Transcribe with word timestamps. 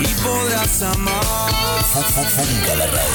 y 0.00 0.06
podrás 0.22 0.82
amar. 0.82 1.84
Funca 1.84 2.74
la 2.76 2.86
radio. 2.86 3.08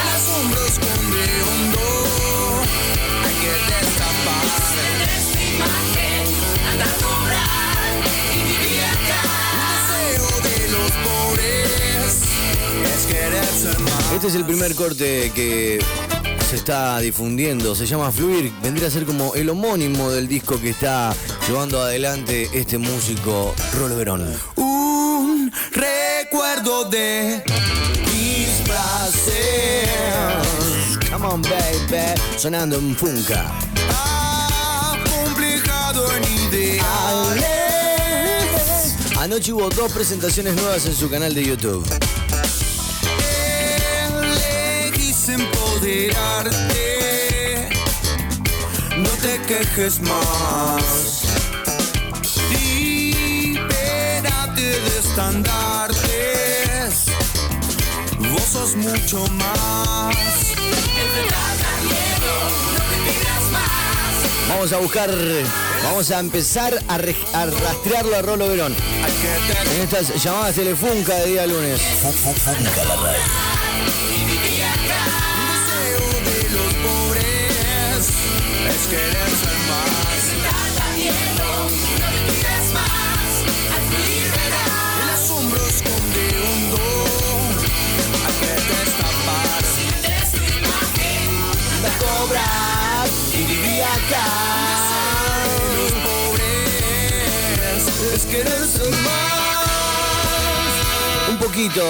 El 0.00 0.08
asombro 0.14 0.60
esconde 0.66 1.24
hondo, 1.42 1.86
hay 3.24 3.34
que 3.42 3.52
destapar. 3.74 4.60
El 4.84 4.96
deseo 9.88 10.32
de 10.42 10.56
los 10.68 10.90
pobres 11.04 12.10
es 12.96 13.02
querer 13.06 13.44
ser 13.44 13.78
más. 13.80 14.04
Este 14.14 14.26
es 14.28 14.34
el 14.34 14.44
primer 14.44 14.74
corte 14.74 15.30
que 15.34 15.78
se 16.48 16.56
está 16.56 16.98
difundiendo. 17.00 17.74
Se 17.74 17.84
llama 17.84 18.10
Fluir. 18.10 18.50
Vendría 18.62 18.88
a 18.88 18.90
ser 18.90 19.04
como 19.04 19.34
el 19.34 19.50
homónimo 19.50 20.10
del 20.10 20.26
disco 20.26 20.58
que 20.58 20.70
está 20.70 21.14
llevando 21.46 21.82
adelante 21.82 22.48
este 22.54 22.78
músico 22.78 23.54
Rolo 23.74 23.96
Verón. 23.96 24.34
Un 24.56 25.52
recuerdo 25.72 26.86
de 26.88 27.42
mis 28.06 28.48
placeres. 28.64 29.90
Come 31.10 31.26
on, 31.26 31.42
baby. 31.42 32.18
Sonando 32.38 32.76
en 32.76 32.96
Funka. 32.96 33.44
Acomplejado 34.94 36.06
en 36.14 36.24
ideales. 36.48 37.44
Anoche 39.18 39.52
hubo 39.52 39.68
dos 39.68 39.92
presentaciones 39.92 40.54
nuevas 40.54 40.86
en 40.86 40.94
su 40.94 41.10
canal 41.10 41.34
de 41.34 41.44
YouTube. 41.44 41.86
Empoderarte. 45.88 47.68
No 48.98 49.08
te 49.22 49.40
quejes 49.46 50.00
más. 50.00 51.22
Libérate 52.50 53.60
de 54.62 54.98
estandartes. 54.98 56.10
Vos 58.18 58.42
sos 58.42 58.76
mucho 58.76 59.26
más. 59.32 60.16
Vamos 64.48 64.72
a 64.72 64.78
buscar, 64.78 65.10
vamos 65.84 66.10
a 66.10 66.18
empezar 66.18 66.82
a, 66.88 66.98
re- 66.98 67.14
a 67.34 67.44
rastrearlo 67.46 68.16
a 68.16 68.22
Rolo 68.22 68.48
Verón. 68.48 68.74
En 69.74 69.82
estas 69.82 70.20
llamadas 70.22 70.54
telefunca 70.56 71.14
de 71.16 71.26
día 71.26 71.46
lunes. 71.46 71.80
Funca 71.80 72.84
la 72.84 72.96
radio. 72.96 73.57
Querer 78.88 79.28
ser 79.28 79.58
más. 79.68 80.22
El 85.02 85.10
asombro 85.10 85.60
esconde 85.66 86.24
hondo. 86.42 86.82
Hay 88.26 88.34
que 88.40 88.52
destapar. 88.72 89.62
La 91.82 91.92
cobras 91.98 93.10
y 93.34 93.36
viví 93.44 93.76
acá. 93.80 94.28
Los 95.76 95.92
pobres 96.06 97.82
es 98.14 98.22
querer 98.24 98.62
ser 98.66 98.90
más. 98.90 99.18
Un 101.30 101.38
poquito, 101.38 101.84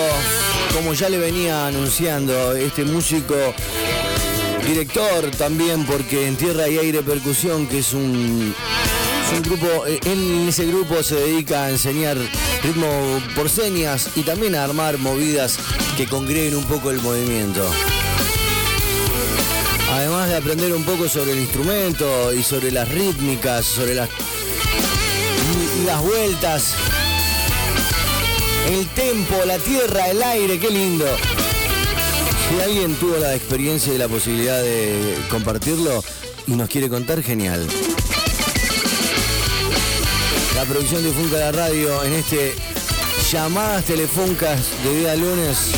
como 0.75 0.95
ya 0.95 1.09
le 1.09 1.19
venía 1.19 1.67
anunciando 1.67 2.55
este 2.55 2.85
músico, 2.85 3.55
director 4.69 5.31
también, 5.39 5.87
porque 5.87 6.29
en 6.29 6.37
Tierra 6.37 6.69
y 6.69 6.77
Aire 6.77 7.03
Percusión, 7.03 7.67
que 7.67 7.79
es 7.79 7.95
un, 7.95 8.55
grupo, 9.45 9.87
eh, 9.87 9.99
en 10.05 10.47
ese 10.47 10.67
grupo 10.67 11.03
se 11.03 11.15
dedica 11.15 11.65
a 11.65 11.71
enseñar 11.71 12.19
ritmo 12.63 12.87
por 13.35 13.49
señas 13.49 14.11
y 14.15 14.23
también 14.23 14.55
a 14.55 14.65
armar 14.65 14.99
movidas 14.99 15.59
que 15.97 16.07
congreguen 16.07 16.55
un 16.55 16.65
poco 16.65 16.91
el 16.91 17.01
movimiento. 17.01 17.67
Además 19.91 20.29
de 20.29 20.37
aprender 20.37 20.75
un 20.75 20.85
poco 20.85 21.09
sobre 21.09 21.33
el 21.33 21.39
instrumento 21.39 22.35
y 22.35 22.43
sobre 22.43 22.71
las 22.71 22.89
rítmicas, 22.91 23.65
sobre 23.65 23.95
las, 23.95 24.11
las 25.87 26.03
vueltas, 26.03 26.75
el 28.69 28.87
tempo, 28.89 29.35
la 29.47 29.57
tierra, 29.57 30.11
el 30.11 30.23
aire, 30.23 30.59
qué 30.59 30.69
lindo. 30.69 31.07
Si 32.49 32.61
alguien 32.63 32.95
tuvo 32.95 33.19
la 33.19 33.35
experiencia 33.35 33.93
y 33.93 33.99
la 33.99 34.09
posibilidad 34.09 34.63
de 34.63 35.17
compartirlo 35.31 36.03
y 36.47 36.53
nos 36.53 36.69
quiere 36.71 36.89
contar, 36.89 37.23
genial. 37.23 37.67
La 40.55 40.65
producción 40.65 41.03
de 41.03 41.13
Funca 41.13 41.37
la 41.37 41.53
Radio 41.53 42.03
en 42.05 42.15
este 42.15 42.55
llamadas 43.31 43.85
telefónicas 43.85 44.61
de 44.83 44.99
día 44.99 45.15
lunes. 45.17 45.73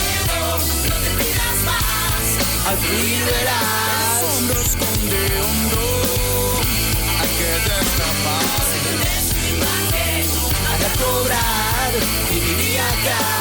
Cobrar 10.99 11.93
y 12.33 12.77
acá. 12.77 13.41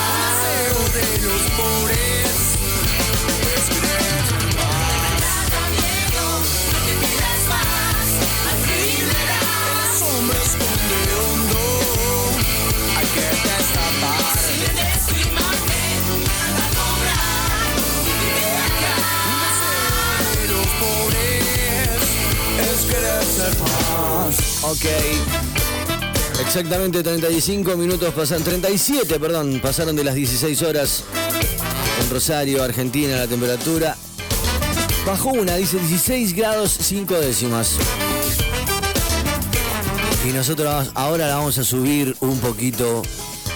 Ok. 24.61 24.85
Exactamente 26.41 27.03
35 27.03 27.77
minutos 27.77 28.13
pasaron, 28.13 28.43
37, 28.43 29.19
perdón, 29.19 29.59
pasaron 29.61 29.95
de 29.95 30.03
las 30.03 30.15
16 30.15 30.61
horas 30.63 31.03
en 32.01 32.09
Rosario, 32.09 32.63
Argentina, 32.63 33.17
la 33.17 33.27
temperatura. 33.27 33.95
Bajó 35.05 35.29
una, 35.29 35.55
dice 35.55 35.77
16 35.77 36.33
grados 36.33 36.77
5 36.81 37.13
décimas. 37.15 37.75
Y 40.27 40.33
nosotros 40.33 40.91
ahora 40.95 41.27
la 41.27 41.35
vamos 41.35 41.57
a 41.57 41.63
subir 41.63 42.15
un 42.19 42.39
poquito 42.39 43.01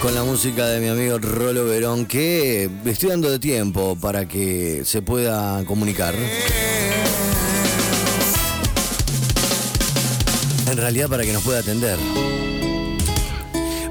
con 0.00 0.14
la 0.14 0.22
música 0.24 0.66
de 0.66 0.80
mi 0.80 0.88
amigo 0.88 1.18
Rolo 1.18 1.64
Verón, 1.66 2.06
que 2.06 2.70
estoy 2.84 3.10
dando 3.10 3.30
de 3.30 3.38
tiempo 3.38 3.96
para 4.00 4.26
que 4.26 4.82
se 4.84 5.02
pueda 5.02 5.64
comunicar. 5.64 6.14
En 10.74 10.80
realidad 10.80 11.08
para 11.08 11.22
que 11.22 11.32
nos 11.32 11.44
pueda 11.44 11.60
atender. 11.60 11.96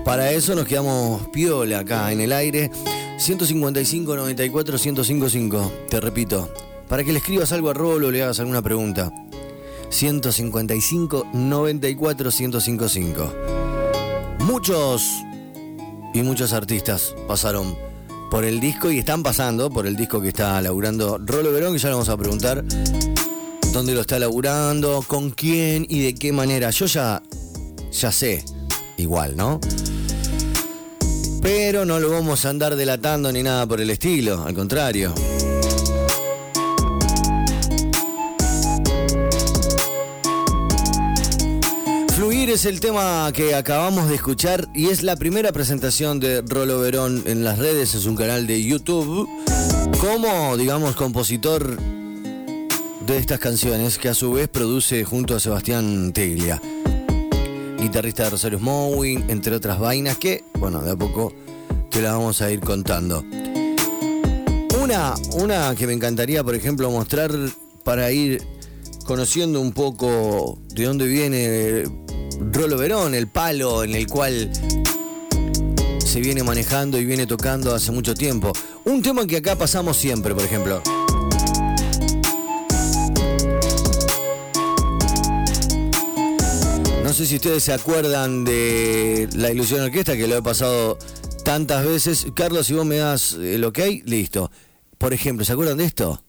Para 0.04 0.34
eso 0.34 0.54
nos 0.54 0.68
quedamos 0.68 1.30
piola 1.30 1.80
acá 1.80 2.12
en 2.12 2.20
el 2.20 2.34
aire. 2.34 2.70
155 3.18 4.18
94 4.18 4.78
1055. 4.78 5.72
Te 5.90 6.02
repito, 6.02 6.54
para 6.90 7.06
que 7.06 7.14
le 7.14 7.20
escribas 7.20 7.54
algo 7.54 7.70
a 7.70 7.74
Rolo 7.74 8.08
o 8.08 8.12
le 8.12 8.22
hagas 8.22 8.42
alguna 8.42 8.62
pregunta. 8.62 9.14
155 9.92 11.28
94 11.32 12.32
1055. 12.38 13.34
Muchos 14.40 15.08
y 16.14 16.22
muchos 16.22 16.52
artistas 16.52 17.16
pasaron 17.30 17.78
por 18.30 18.44
el 18.44 18.60
disco 18.60 18.92
y 18.92 19.00
están 19.00 19.24
pasando 19.24 19.70
por 19.70 19.88
el 19.88 19.96
disco 19.96 20.22
que 20.22 20.28
está 20.28 20.60
laburando 20.60 21.18
Rolo 21.18 21.54
Verón, 21.54 21.72
que 21.72 21.80
ya 21.80 21.88
le 21.88 21.94
vamos 21.94 22.10
a 22.10 22.18
preguntar 22.18 22.62
dónde 23.74 23.96
lo 23.96 24.02
está 24.02 24.20
laburando, 24.20 25.04
con 25.06 25.32
quién 25.32 25.88
y 25.90 26.04
de 26.04 26.14
qué 26.14 26.32
manera. 26.32 26.70
Yo 26.70 26.86
ya, 26.86 27.24
ya 27.92 28.12
sé, 28.12 28.46
igual, 28.98 29.36
¿no? 29.36 29.60
Pero 31.42 31.84
no 31.84 32.00
lo 32.00 32.12
vamos 32.12 32.46
a 32.46 32.50
andar 32.50 32.76
delatando 32.76 33.32
ni 33.32 33.42
nada 33.42 33.66
por 33.66 33.82
el 33.82 33.90
estilo, 33.90 34.44
al 34.46 34.54
contrario. 34.54 35.14
Fluir 42.16 42.52
es 42.52 42.66
el 42.66 42.80
tema 42.80 43.32
que 43.34 43.56
acabamos 43.56 44.08
de 44.08 44.16
escuchar 44.16 44.70
y 44.76 44.90
es 44.90 45.02
la 45.02 45.16
primera 45.16 45.52
presentación 45.52 46.20
de 46.20 46.44
Rolo 46.44 46.80
Verón 46.80 47.24
en 47.26 47.44
las 47.44 47.58
redes, 47.58 47.96
en 47.96 48.02
su 48.02 48.14
canal 48.14 48.46
de 48.46 48.64
YouTube, 48.64 49.28
como, 50.00 50.56
digamos, 50.58 50.96
compositor 50.96 51.76
de 53.06 53.18
estas 53.18 53.40
canciones 53.40 53.98
que 53.98 54.08
a 54.08 54.14
su 54.14 54.32
vez 54.34 54.48
produce 54.48 55.04
junto 55.04 55.36
a 55.36 55.40
Sebastián 55.40 56.14
Teglia, 56.14 56.62
guitarrista 57.78 58.24
de 58.24 58.30
Rosario 58.30 58.60
Mowing, 58.60 59.30
entre 59.30 59.56
otras 59.56 59.80
vainas 59.80 60.18
que, 60.18 60.44
bueno, 60.58 60.82
de 60.82 60.92
a 60.92 60.96
poco 60.96 61.34
te 61.90 62.02
la 62.02 62.14
vamos 62.14 62.42
a 62.42 62.50
ir 62.50 62.62
contando. 62.62 63.24
Una, 64.82 65.14
una 65.34 65.76
que 65.76 65.86
me 65.86 65.94
encantaría, 65.94 66.44
por 66.44 66.56
ejemplo, 66.56 66.90
mostrar 66.92 67.32
para 67.84 68.12
ir 68.12 68.42
conociendo 69.06 69.60
un 69.60 69.74
poco 69.74 70.58
de 70.74 70.86
dónde 70.86 71.06
viene 71.06 71.84
Rolo 72.52 72.78
Verón, 72.78 73.16
el 73.16 73.28
palo 73.28 73.84
en 73.84 73.96
el 73.96 74.08
cual 74.08 74.50
se 76.00 76.20
viene 76.22 76.44
manejando 76.44 76.98
y 77.00 77.06
viene 77.06 77.28
tocando 77.28 77.76
hace 77.76 77.92
mucho 77.92 78.14
tiempo. 78.14 78.54
Un 78.86 79.02
tema 79.02 79.28
que 79.28 79.38
acá 79.38 79.58
pasamos 79.58 79.98
siempre, 79.98 80.34
por 80.34 80.44
ejemplo. 80.44 80.82
No 87.14 87.18
sé 87.18 87.28
si 87.28 87.36
ustedes 87.36 87.64
se 87.64 87.74
acuerdan 87.74 88.44
de 88.44 89.30
la 89.36 89.52
ilusión 89.52 89.82
orquesta 89.82 90.18
que 90.18 90.28
lo 90.28 90.36
he 90.36 90.42
pasado 90.42 90.98
tantas 91.46 91.86
veces. 91.86 92.26
Carlos, 92.34 92.66
si 92.66 92.74
vos 92.74 92.88
me 92.88 92.96
das 92.96 93.34
el 93.34 93.64
ok, 93.66 93.78
listo. 94.06 94.50
Por 94.98 95.14
ejemplo, 95.14 95.46
¿se 95.46 95.54
acuerdan 95.54 95.78
de 95.78 95.86
esto? 95.86 96.24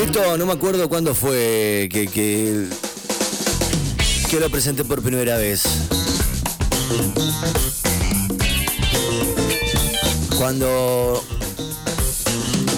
Esto 0.00 0.36
no 0.36 0.46
me 0.46 0.52
acuerdo 0.52 0.88
cuándo 0.88 1.14
fue 1.14 1.88
que, 1.88 2.08
que, 2.08 2.66
que 4.28 4.40
lo 4.40 4.50
presenté 4.50 4.82
por 4.82 5.00
primera 5.00 5.36
vez. 5.36 5.62
Cuando 10.36 11.22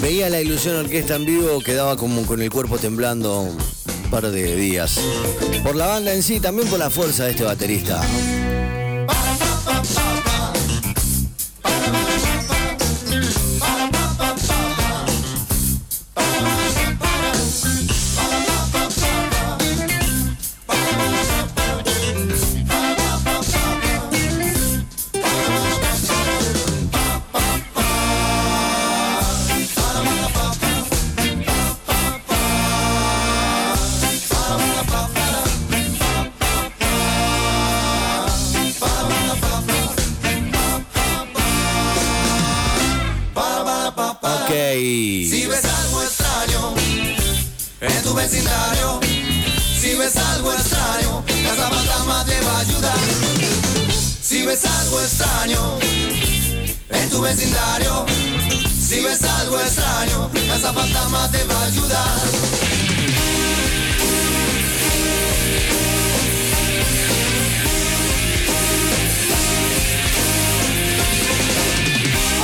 veía 0.01 0.29
la 0.29 0.41
ilusión 0.41 0.75
orquesta 0.75 1.15
en 1.15 1.25
vivo, 1.25 1.59
quedaba 1.59 1.95
como 1.95 2.25
con 2.25 2.41
el 2.41 2.49
cuerpo 2.49 2.77
temblando 2.77 3.41
un 3.41 3.57
par 4.09 4.29
de 4.29 4.55
días. 4.55 4.99
Por 5.63 5.75
la 5.75 5.87
banda 5.87 6.13
en 6.13 6.23
sí, 6.23 6.39
también 6.39 6.67
por 6.67 6.79
la 6.79 6.89
fuerza 6.89 7.25
de 7.25 7.31
este 7.31 7.43
baterista. 7.43 8.01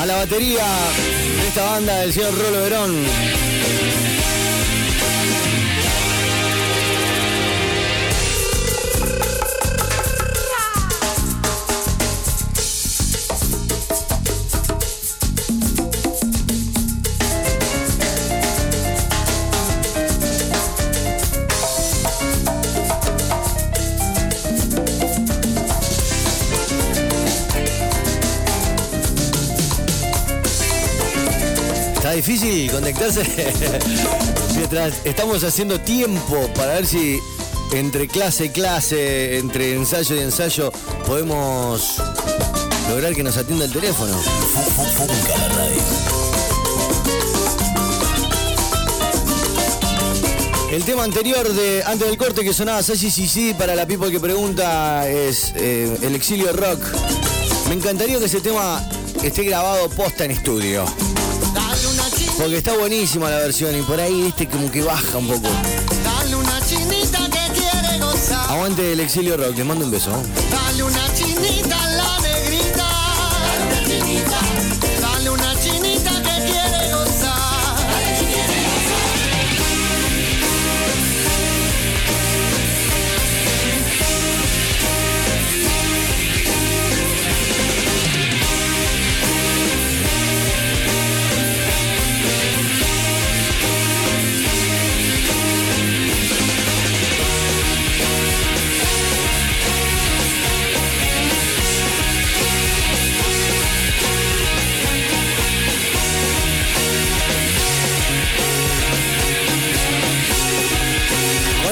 La 0.07 0.15
batería 0.15 0.65
de 1.42 1.48
esta 1.50 1.63
banda 1.65 2.00
del 2.00 2.13
señor 2.13 2.33
Rolo 2.38 2.62
Verón. 2.62 3.06
Difícil 32.39 32.72
conectarse 32.72 33.24
mientras 34.56 34.94
estamos 35.06 35.44
haciendo 35.44 35.80
tiempo 35.81 36.48
para 36.56 36.75
ver 36.75 36.86
si 36.86 37.19
entre 37.74 38.07
clase 38.07 38.45
y 38.45 38.50
clase, 38.50 39.38
entre 39.39 39.74
ensayo 39.74 40.16
y 40.16 40.19
ensayo, 40.19 40.72
podemos 41.06 41.95
lograr 42.89 43.13
que 43.16 43.24
nos 43.24 43.38
atienda 43.38 43.66
el 43.66 43.72
teléfono. 43.72 44.16
El 50.72 50.83
tema 50.83 51.04
anterior 51.04 51.51
de 51.54 51.83
antes 51.86 52.07
del 52.07 52.18
corte 52.18 52.44
que 52.44 52.54
sonaba 52.54 52.83
Sashi 52.83 53.10
Sisi 53.10 53.54
para 53.54 53.75
la 53.75 53.86
people 53.86 54.12
que 54.12 54.19
pregunta 54.19 55.10
es 55.10 55.54
eh, 55.56 55.98
el 56.04 56.16
exilio 56.16 56.54
rock. 56.54 56.80
Me 57.68 57.75
encantaría 57.75 58.19
que 58.19 58.25
ese 58.25 58.42
tema 58.42 58.88
esté 59.24 59.44
grabado 59.44 59.90
posta 59.90 60.25
en 60.25 60.31
estudio. 60.31 60.86
Porque 62.38 62.57
está 62.57 62.78
buenísima 62.78 63.30
la 63.30 63.38
versión 63.38 63.75
y 63.78 63.81
por 63.81 64.00
ahí, 64.00 64.22
viste, 64.22 64.48
como 64.48 64.69
que 64.69 64.84
baja 64.84 65.18
un 65.18 65.28
poco. 65.28 65.50
dale 66.04 66.36
una 66.36 66.62
chinita 66.62 67.19
que 67.25 67.60
quiere 67.60 68.00
gozar. 68.00 68.51
Aguante 68.51 68.94
el 68.94 69.00
exilio 69.00 69.38
rock, 69.38 69.57
les 69.57 69.66
mando 69.66 69.86
un 69.86 69.92
beso. 69.92 70.12
Dale 70.51 70.84
una 70.84 71.13
chinita 71.16 71.87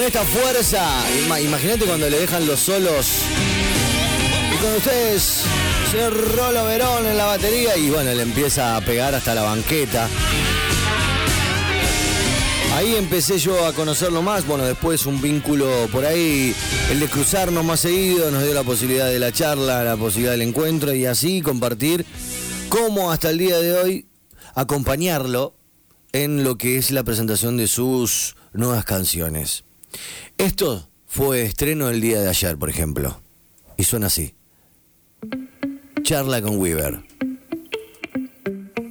esta 0.08 0.24
fuerza, 0.24 0.88
ima- 1.26 1.42
imagínate 1.42 1.86
cuando 1.86 2.10
le 2.10 2.20
dejan 2.20 2.46
los 2.48 2.60
solos. 2.60 3.08
Y 4.54 4.58
con 4.64 4.74
ustedes, 4.76 5.42
señor 5.92 6.14
Rolo 6.36 6.66
Verón 6.66 7.06
en 7.08 7.18
la 7.18 7.26
batería 7.26 7.76
y 7.78 7.90
bueno, 7.90 8.14
le 8.14 8.22
empieza 8.22 8.78
a 8.78 8.82
pegar 8.82 9.16
hasta 9.16 9.34
la 9.36 9.42
banqueta. 9.44 10.08
Ahí 12.76 12.96
empecé 12.96 13.40
yo 13.40 13.66
a 13.66 13.74
conocerlo 13.74 14.22
más, 14.22 14.46
bueno, 14.46 14.66
después 14.66 15.06
un 15.06 15.22
vínculo 15.22 15.70
por 15.92 16.06
ahí, 16.06 16.54
el 16.92 17.00
de 17.00 17.08
cruzarnos 17.08 17.64
más 17.64 17.80
seguido, 17.80 18.30
nos 18.32 18.44
dio 18.44 18.54
la 18.54 18.64
posibilidad 18.64 19.08
de 19.08 19.18
la 19.20 19.32
charla, 19.32 19.84
la 19.84 19.96
posibilidad 19.96 20.32
del 20.34 20.42
encuentro 20.42 20.94
y 20.94 21.06
así 21.06 21.42
compartir 21.42 22.06
cómo 22.70 23.12
hasta 23.12 23.30
el 23.30 23.38
día 23.38 23.58
de 23.60 23.74
hoy 23.74 24.08
acompañarlo 24.56 25.56
en 26.12 26.44
lo 26.44 26.58
que 26.58 26.78
es 26.78 26.92
la 26.92 27.04
presentación 27.04 27.56
de 27.58 27.68
sus 27.68 28.36
nuevas 28.54 28.84
canciones. 28.86 29.64
Esto 30.38 30.90
fue 31.06 31.44
estreno 31.44 31.90
el 31.90 32.02
día 32.02 32.22
de 32.22 32.30
ayer, 32.30 32.58
por 32.58 32.70
ejemplo, 32.70 33.22
y 33.78 33.84
suena 33.84 34.08
así. 34.08 34.36
Charla 36.04 36.42
con 36.42 36.58
Weaver. 36.58 37.04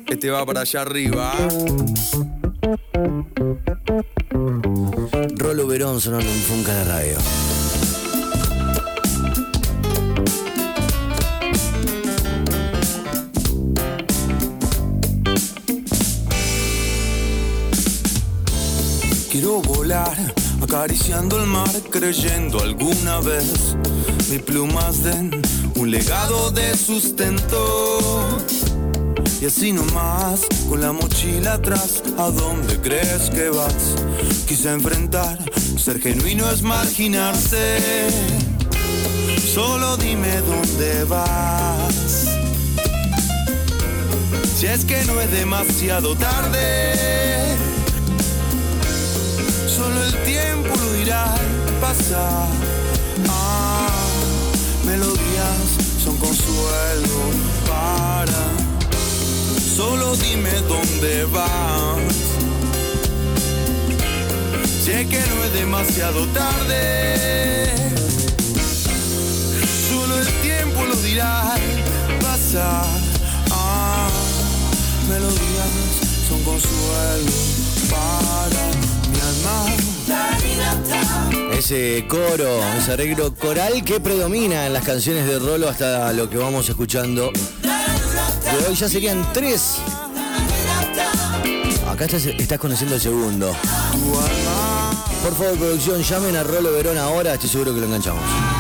Este 0.09 0.31
va 0.31 0.45
para 0.47 0.63
allá 0.63 0.83
arriba. 0.83 1.35
Rolo 5.37 5.67
Verón 5.67 6.01
sonando 6.01 6.29
en 6.31 6.41
Funca 6.41 6.73
de 6.75 6.85
Radio. 6.85 7.19
Quiero 19.31 19.61
volar, 19.63 20.17
acariciando 20.65 21.41
el 21.41 21.47
mar, 21.47 21.71
creyendo 21.91 22.61
alguna 22.61 23.21
vez 23.21 23.77
mis 24.31 24.41
plumas 24.41 25.03
den 25.05 25.31
un 25.75 25.91
legado 25.91 26.51
de 26.51 26.75
sustento. 26.77 28.39
Y 29.41 29.47
así 29.47 29.73
nomás, 29.73 30.41
con 30.69 30.81
la 30.81 30.93
mochila 30.93 31.55
atrás, 31.55 32.03
¿a 32.17 32.31
dónde 32.31 32.81
crees 32.81 33.29
que 33.31 33.51
vas? 33.51 33.95
Quise 34.49 34.71
enfrentar, 34.71 35.39
ser 35.77 36.01
genuino 36.01 36.51
es 36.51 36.63
marginarse. 36.63 37.79
Solo 39.55 39.99
dime 39.99 40.41
dónde 40.41 41.05
vas. 41.05 42.27
Si 44.57 44.67
es 44.67 44.85
que 44.87 45.05
no 45.05 45.21
es 45.21 45.31
demasiado 45.31 46.17
tarde, 46.17 46.95
tiempo 50.25 50.75
lo 50.77 50.93
dirá 50.95 51.35
pasar. 51.81 52.49
Ah, 53.29 53.89
melodías 54.85 55.69
son 56.03 56.17
consuelo 56.17 57.21
para. 57.69 58.45
Solo 59.77 60.17
dime 60.17 60.51
dónde 60.69 61.25
vas. 61.27 62.15
Sé 64.85 65.07
que 65.07 65.21
no 65.31 65.45
es 65.45 65.53
demasiado 65.55 66.27
tarde. 66.29 67.73
Solo 69.89 70.19
el 70.19 70.29
tiempo 70.43 70.85
lo 70.85 70.97
dirá 70.97 71.55
pasar. 72.21 72.87
Ah, 73.51 74.09
melodías 75.09 75.73
son 76.29 76.43
consuelo 76.43 77.33
para. 77.91 78.74
Ese 81.57 82.05
coro, 82.09 82.61
ese 82.77 82.93
arreglo 82.93 83.35
coral 83.35 83.85
que 83.85 84.01
predomina 84.01 84.67
en 84.67 84.73
las 84.73 84.85
canciones 84.85 85.27
de 85.27 85.39
Rolo 85.39 85.69
hasta 85.69 86.13
lo 86.13 86.29
que 86.29 86.37
vamos 86.37 86.69
escuchando. 86.69 87.31
De 87.33 88.67
hoy 88.69 88.75
ya 88.75 88.89
serían 88.89 89.27
tres. 89.33 89.77
Acá 91.89 92.07
estás, 92.07 92.27
estás 92.27 92.59
conociendo 92.59 92.97
el 92.97 93.01
segundo. 93.01 93.55
Por 95.23 95.35
favor, 95.35 95.57
producción, 95.57 96.03
llamen 96.03 96.37
a 96.37 96.43
Rolo 96.43 96.73
Verón 96.73 96.99
ahora, 96.99 97.35
estoy 97.35 97.49
seguro 97.49 97.73
que 97.73 97.81
lo 97.81 97.87
enganchamos. 97.87 98.54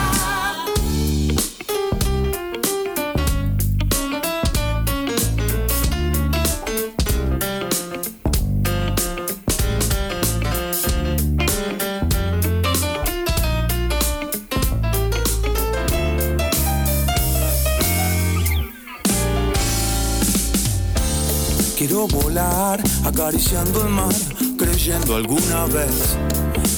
Acariciando 22.54 23.82
el 23.82 23.88
mar, 23.88 24.14
creyendo 24.56 25.16
alguna 25.16 25.66
vez 25.66 26.16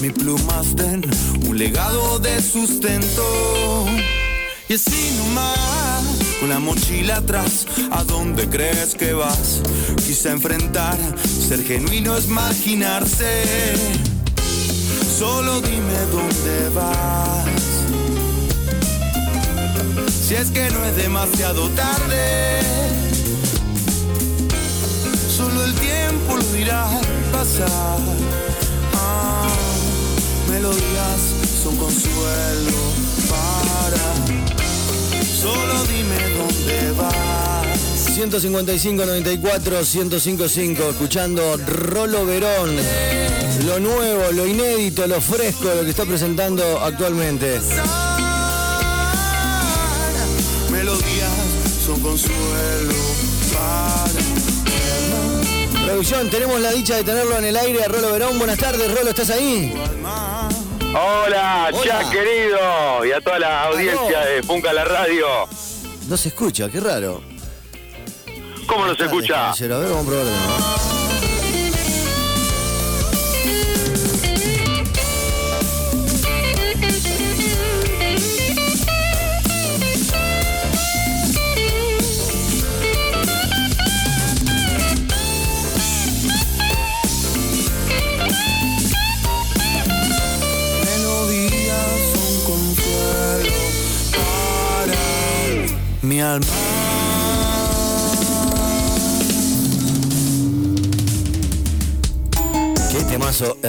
mis 0.00 0.10
plumas 0.12 0.74
den 0.74 1.04
un 1.46 1.58
legado 1.58 2.18
de 2.18 2.40
sustento. 2.40 3.84
Y 4.70 4.72
así 4.72 5.14
nomás, 5.18 6.02
con 6.40 6.48
la 6.48 6.60
mochila 6.60 7.16
atrás, 7.16 7.66
¿a 7.90 8.04
dónde 8.04 8.48
crees 8.48 8.94
que 8.94 9.12
vas? 9.12 9.60
Quise 9.98 10.30
enfrentar, 10.30 10.96
ser 11.46 11.62
genuino 11.62 12.16
es 12.16 12.26
marginarse. 12.28 13.74
Solo 15.18 15.60
dime 15.60 15.98
dónde 16.10 16.70
vas. 16.74 17.46
Si 20.26 20.34
es 20.36 20.50
que 20.50 20.70
no 20.70 20.82
es 20.86 20.96
demasiado 20.96 21.68
tarde. 21.68 23.05
El 25.66 25.74
tiempo 25.74 26.36
lo 26.36 26.44
dirá 26.52 26.86
pasar. 27.32 27.98
Ah, 28.94 29.48
melodías 30.48 31.20
son 31.62 31.76
consuelo 31.76 32.78
para. 33.28 34.06
Solo 35.24 35.84
dime 35.84 36.18
dónde 36.36 36.92
vas. 36.92 37.66
155 38.14 39.06
94 39.06 39.78
1055 39.78 40.90
escuchando 40.90 41.56
Rolo 41.66 42.24
Verón 42.24 42.76
lo 43.64 43.80
nuevo, 43.80 44.32
lo 44.32 44.46
inédito, 44.46 45.06
lo 45.06 45.20
fresco, 45.20 45.64
lo 45.74 45.82
que 45.82 45.90
está 45.90 46.04
presentando 46.04 46.80
actualmente. 46.80 47.60
Melodías 50.70 51.32
son 51.84 52.00
consuelo. 52.00 53.15
Producción, 55.86 56.28
tenemos 56.30 56.60
la 56.60 56.72
dicha 56.72 56.96
de 56.96 57.04
tenerlo 57.04 57.38
en 57.38 57.44
el 57.44 57.56
aire 57.56 57.84
a 57.84 57.86
Rolo 57.86 58.10
Verón. 58.10 58.36
Buenas 58.38 58.58
tardes, 58.58 58.92
Rolo, 58.92 59.10
¿estás 59.10 59.30
ahí? 59.30 59.72
Hola, 60.92 61.70
Hola. 61.72 61.84
Jack 61.84 62.10
querido, 62.10 63.04
y 63.04 63.12
a 63.12 63.20
toda 63.20 63.38
la 63.38 63.62
audiencia 63.66 64.20
Aló. 64.22 64.30
de 64.30 64.42
Punca 64.42 64.72
la 64.72 64.84
Radio. 64.84 65.26
No 66.08 66.16
se 66.16 66.30
escucha, 66.30 66.68
qué 66.68 66.80
raro. 66.80 67.22
¿Cómo 68.66 68.84
no 68.84 68.96
se 68.96 69.04
escucha? 69.04 69.52
A 69.52 69.54
ver, 69.54 69.70
vamos 69.70 70.04
a 70.04 70.08
probar 70.08 70.24
de 70.26 71.05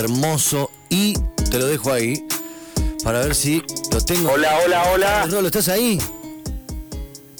hermoso 0.07 0.71
y 0.89 1.13
te 1.51 1.59
lo 1.59 1.67
dejo 1.67 1.91
ahí 1.91 2.25
para 3.03 3.19
ver 3.19 3.35
si 3.35 3.61
lo 3.91 4.01
tengo. 4.01 4.31
Hola, 4.31 4.57
hola, 4.65 4.83
hola. 4.93 5.25
Rolo, 5.25 5.47
¿estás 5.47 5.67
ahí? 5.67 5.99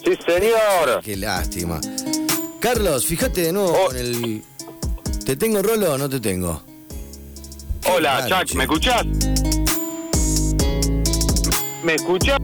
Sí, 0.04 0.12
señor. 0.26 1.02
Qué 1.04 1.16
lástima. 1.16 1.80
Carlos, 2.60 3.06
fíjate 3.06 3.42
de 3.42 3.52
nuevo 3.54 3.72
Oh. 3.74 3.88
con 3.88 3.98
el. 3.98 4.44
¿Te 5.26 5.36
tengo 5.36 5.62
Rolo 5.62 5.94
o 5.94 5.98
no 5.98 6.10
te 6.10 6.20
tengo? 6.20 6.62
Hola, 7.94 8.44
che. 8.46 8.56
¿me 8.58 8.64
escuchás? 8.64 9.06
¿Me 11.84 11.96
escuchás? 11.96 12.38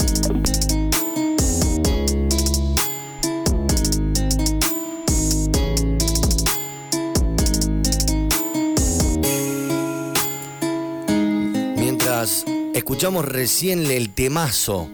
Escuchamos 12.83 13.23
recién 13.23 13.89
el 13.89 14.13
temazo, 14.13 14.89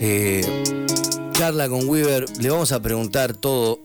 eh, 0.00 0.40
charla 1.32 1.68
con 1.68 1.86
Weaver, 1.86 2.24
le 2.40 2.48
vamos 2.48 2.72
a 2.72 2.80
preguntar 2.80 3.34
todo 3.34 3.80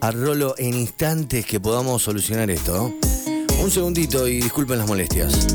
a 0.00 0.10
Rolo 0.12 0.54
en 0.56 0.72
instantes 0.72 1.44
que 1.44 1.60
podamos 1.60 2.02
solucionar 2.02 2.50
esto. 2.50 2.90
Un 3.62 3.70
segundito 3.70 4.26
y 4.26 4.40
disculpen 4.40 4.78
las 4.78 4.88
molestias. 4.88 5.46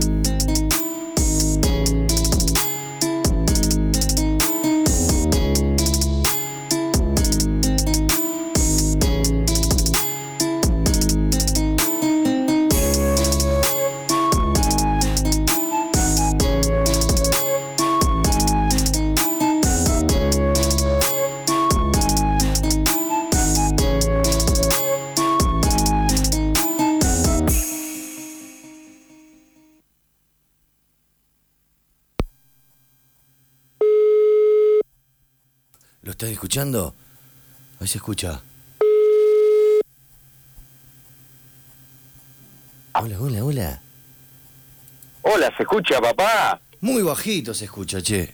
Escuchando? 36.58 36.96
Ahí 37.80 37.88
se 37.88 38.00
escucha. 38.00 38.42
Hola, 42.94 43.20
hola, 43.20 43.44
hola. 43.44 43.82
Hola, 45.22 45.54
¿se 45.56 45.64
escucha, 45.64 46.02
papá? 46.02 46.60
Muy 46.82 47.04
bajito 47.04 47.54
se 47.54 47.66
escucha, 47.66 48.02
che. 48.02 48.34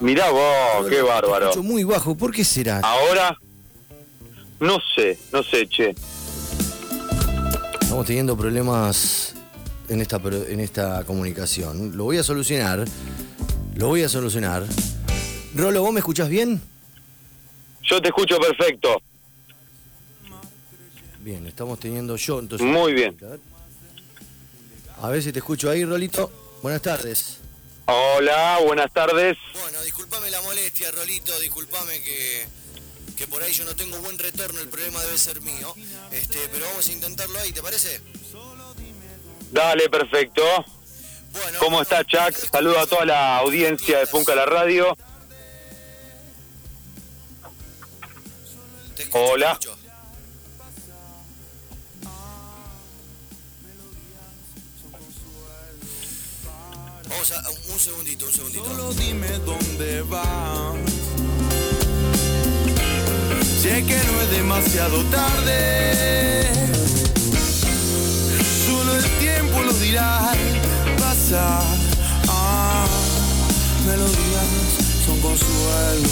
Mirá 0.00 0.30
vos, 0.30 0.88
qué 0.88 1.02
bárbaro. 1.02 1.50
Escucho 1.50 1.62
muy 1.62 1.84
bajo, 1.84 2.16
¿por 2.16 2.32
qué 2.32 2.44
será? 2.44 2.80
Ahora, 2.80 3.36
No 4.58 4.78
sé, 4.96 5.16
no 5.32 5.40
sé, 5.44 5.68
che. 5.68 5.94
Estamos 7.80 8.06
teniendo 8.06 8.36
problemas 8.36 9.36
en 9.88 10.00
esta, 10.00 10.20
en 10.48 10.58
esta 10.58 11.04
comunicación. 11.04 11.96
Lo 11.96 12.04
voy 12.04 12.18
a 12.18 12.24
solucionar. 12.24 12.84
Lo 13.76 13.86
voy 13.86 14.02
a 14.02 14.08
solucionar. 14.08 14.64
Rolo, 15.58 15.82
¿vos 15.82 15.92
me 15.92 15.98
escuchás 15.98 16.28
bien? 16.28 16.62
Yo 17.82 18.00
te 18.00 18.08
escucho 18.08 18.38
perfecto. 18.38 19.02
Bien, 21.18 21.44
estamos 21.48 21.80
teniendo 21.80 22.14
yo 22.14 22.38
entonces. 22.38 22.64
Muy 22.64 22.92
bien. 22.92 23.16
A 25.02 25.08
ver 25.08 25.20
si 25.20 25.32
te 25.32 25.40
escucho 25.40 25.68
ahí, 25.68 25.84
Rolito. 25.84 26.30
Buenas 26.62 26.80
tardes. 26.80 27.38
Hola, 27.86 28.60
buenas 28.64 28.92
tardes. 28.92 29.36
Bueno, 29.60 29.82
discúlpame 29.82 30.30
la 30.30 30.40
molestia, 30.42 30.92
Rolito, 30.92 31.36
discúlpame 31.40 32.02
que, 32.02 32.46
que 33.16 33.26
por 33.26 33.42
ahí 33.42 33.52
yo 33.52 33.64
no 33.64 33.74
tengo 33.74 33.98
buen 33.98 34.16
retorno, 34.16 34.60
el 34.60 34.68
problema 34.68 35.02
debe 35.02 35.18
ser 35.18 35.40
mío. 35.40 35.74
Este, 36.12 36.38
pero 36.52 36.66
vamos 36.66 36.88
a 36.88 36.92
intentarlo 36.92 37.36
ahí, 37.40 37.50
¿te 37.50 37.62
parece? 37.62 38.00
Dale, 39.50 39.88
perfecto. 39.88 40.42
Bueno, 41.32 41.58
¿Cómo 41.58 41.82
está, 41.82 42.04
Chuck? 42.04 42.32
Saludo 42.32 42.78
a 42.78 42.86
toda 42.86 43.04
la 43.04 43.38
audiencia 43.38 43.98
de 43.98 44.06
Funca 44.06 44.36
la 44.36 44.46
Radio. 44.46 44.96
Hola. 49.12 49.58
Vamos 57.08 57.32
a 57.32 57.50
un- 57.50 57.72
un 57.72 57.78
segundito, 57.78 58.26
un 58.26 58.32
segundito. 58.32 58.64
Solo 58.64 58.92
dime 58.94 59.28
dónde 59.44 60.02
vas. 60.02 60.76
Sé 63.62 63.84
que 63.84 63.96
no 64.06 64.20
es 64.22 64.30
demasiado 64.30 65.02
tarde. 65.04 66.46
Solo 68.66 68.94
el 68.96 69.04
tiempo 69.18 69.60
lo 69.62 69.72
dirá. 69.74 70.32
Pasa. 70.98 71.60
Ah, 72.28 72.86
melodías 73.86 74.46
son 75.06 75.20
consuelo 75.20 76.08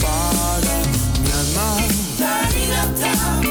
para 0.00 0.74
mi 1.22 1.30
alma. 1.30 2.01
Tu 2.82 3.41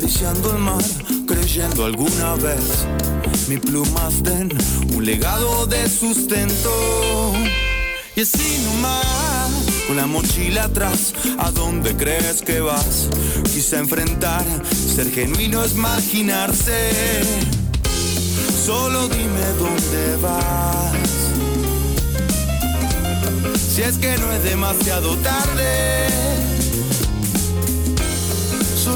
acariciando 0.00 0.52
el 0.52 0.58
mar, 0.58 0.82
creyendo 1.26 1.84
alguna 1.84 2.34
vez 2.36 2.86
mi 3.50 3.58
plumas 3.58 4.22
den 4.22 4.48
un 4.94 5.04
legado 5.04 5.66
de 5.66 5.90
sustento. 5.90 7.34
Y 8.16 8.22
así 8.22 8.64
nomás, 8.64 9.50
con 9.86 9.96
la 9.96 10.06
mochila 10.06 10.64
atrás, 10.64 11.12
¿a 11.38 11.50
dónde 11.50 11.94
crees 11.96 12.40
que 12.40 12.60
vas? 12.60 13.10
Quizá 13.52 13.78
enfrentar, 13.78 14.46
ser 14.72 15.10
genuino 15.10 15.62
es 15.62 15.74
marginarse. 15.74 17.20
Solo 18.64 19.06
dime 19.06 19.46
dónde 19.58 20.16
vas. 20.22 20.94
Si 23.74 23.82
es 23.82 23.98
que 23.98 24.16
no 24.16 24.32
es 24.32 24.44
demasiado 24.44 25.14
tarde. 25.16 26.49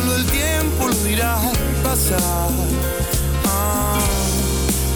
Solo 0.05 0.17
el 0.17 0.27
tiempo 0.27 0.87
lo 0.87 0.95
dirá 1.05 1.39
pasar. 1.83 2.51
Ah, 3.47 3.99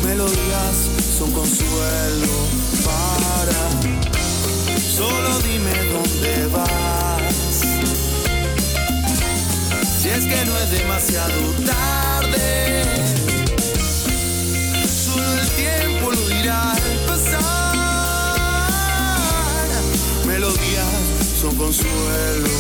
melodías 0.04 0.76
son 1.18 1.32
consuelo 1.32 2.28
para. 2.84 3.70
Solo 4.78 5.38
dime 5.38 5.72
dónde 5.94 6.46
vas. 6.48 7.32
Si 9.98 10.10
es 10.10 10.26
que 10.26 10.44
no 10.44 10.58
es 10.58 10.70
demasiado 10.72 11.40
tarde. 11.64 12.84
Solo 15.06 15.40
el 15.40 15.48
tiempo 15.52 16.10
lo 16.10 16.28
dirá 16.28 16.74
pasar. 17.06 18.36
Melodías 20.26 20.92
son 21.40 21.56
consuelo 21.56 22.57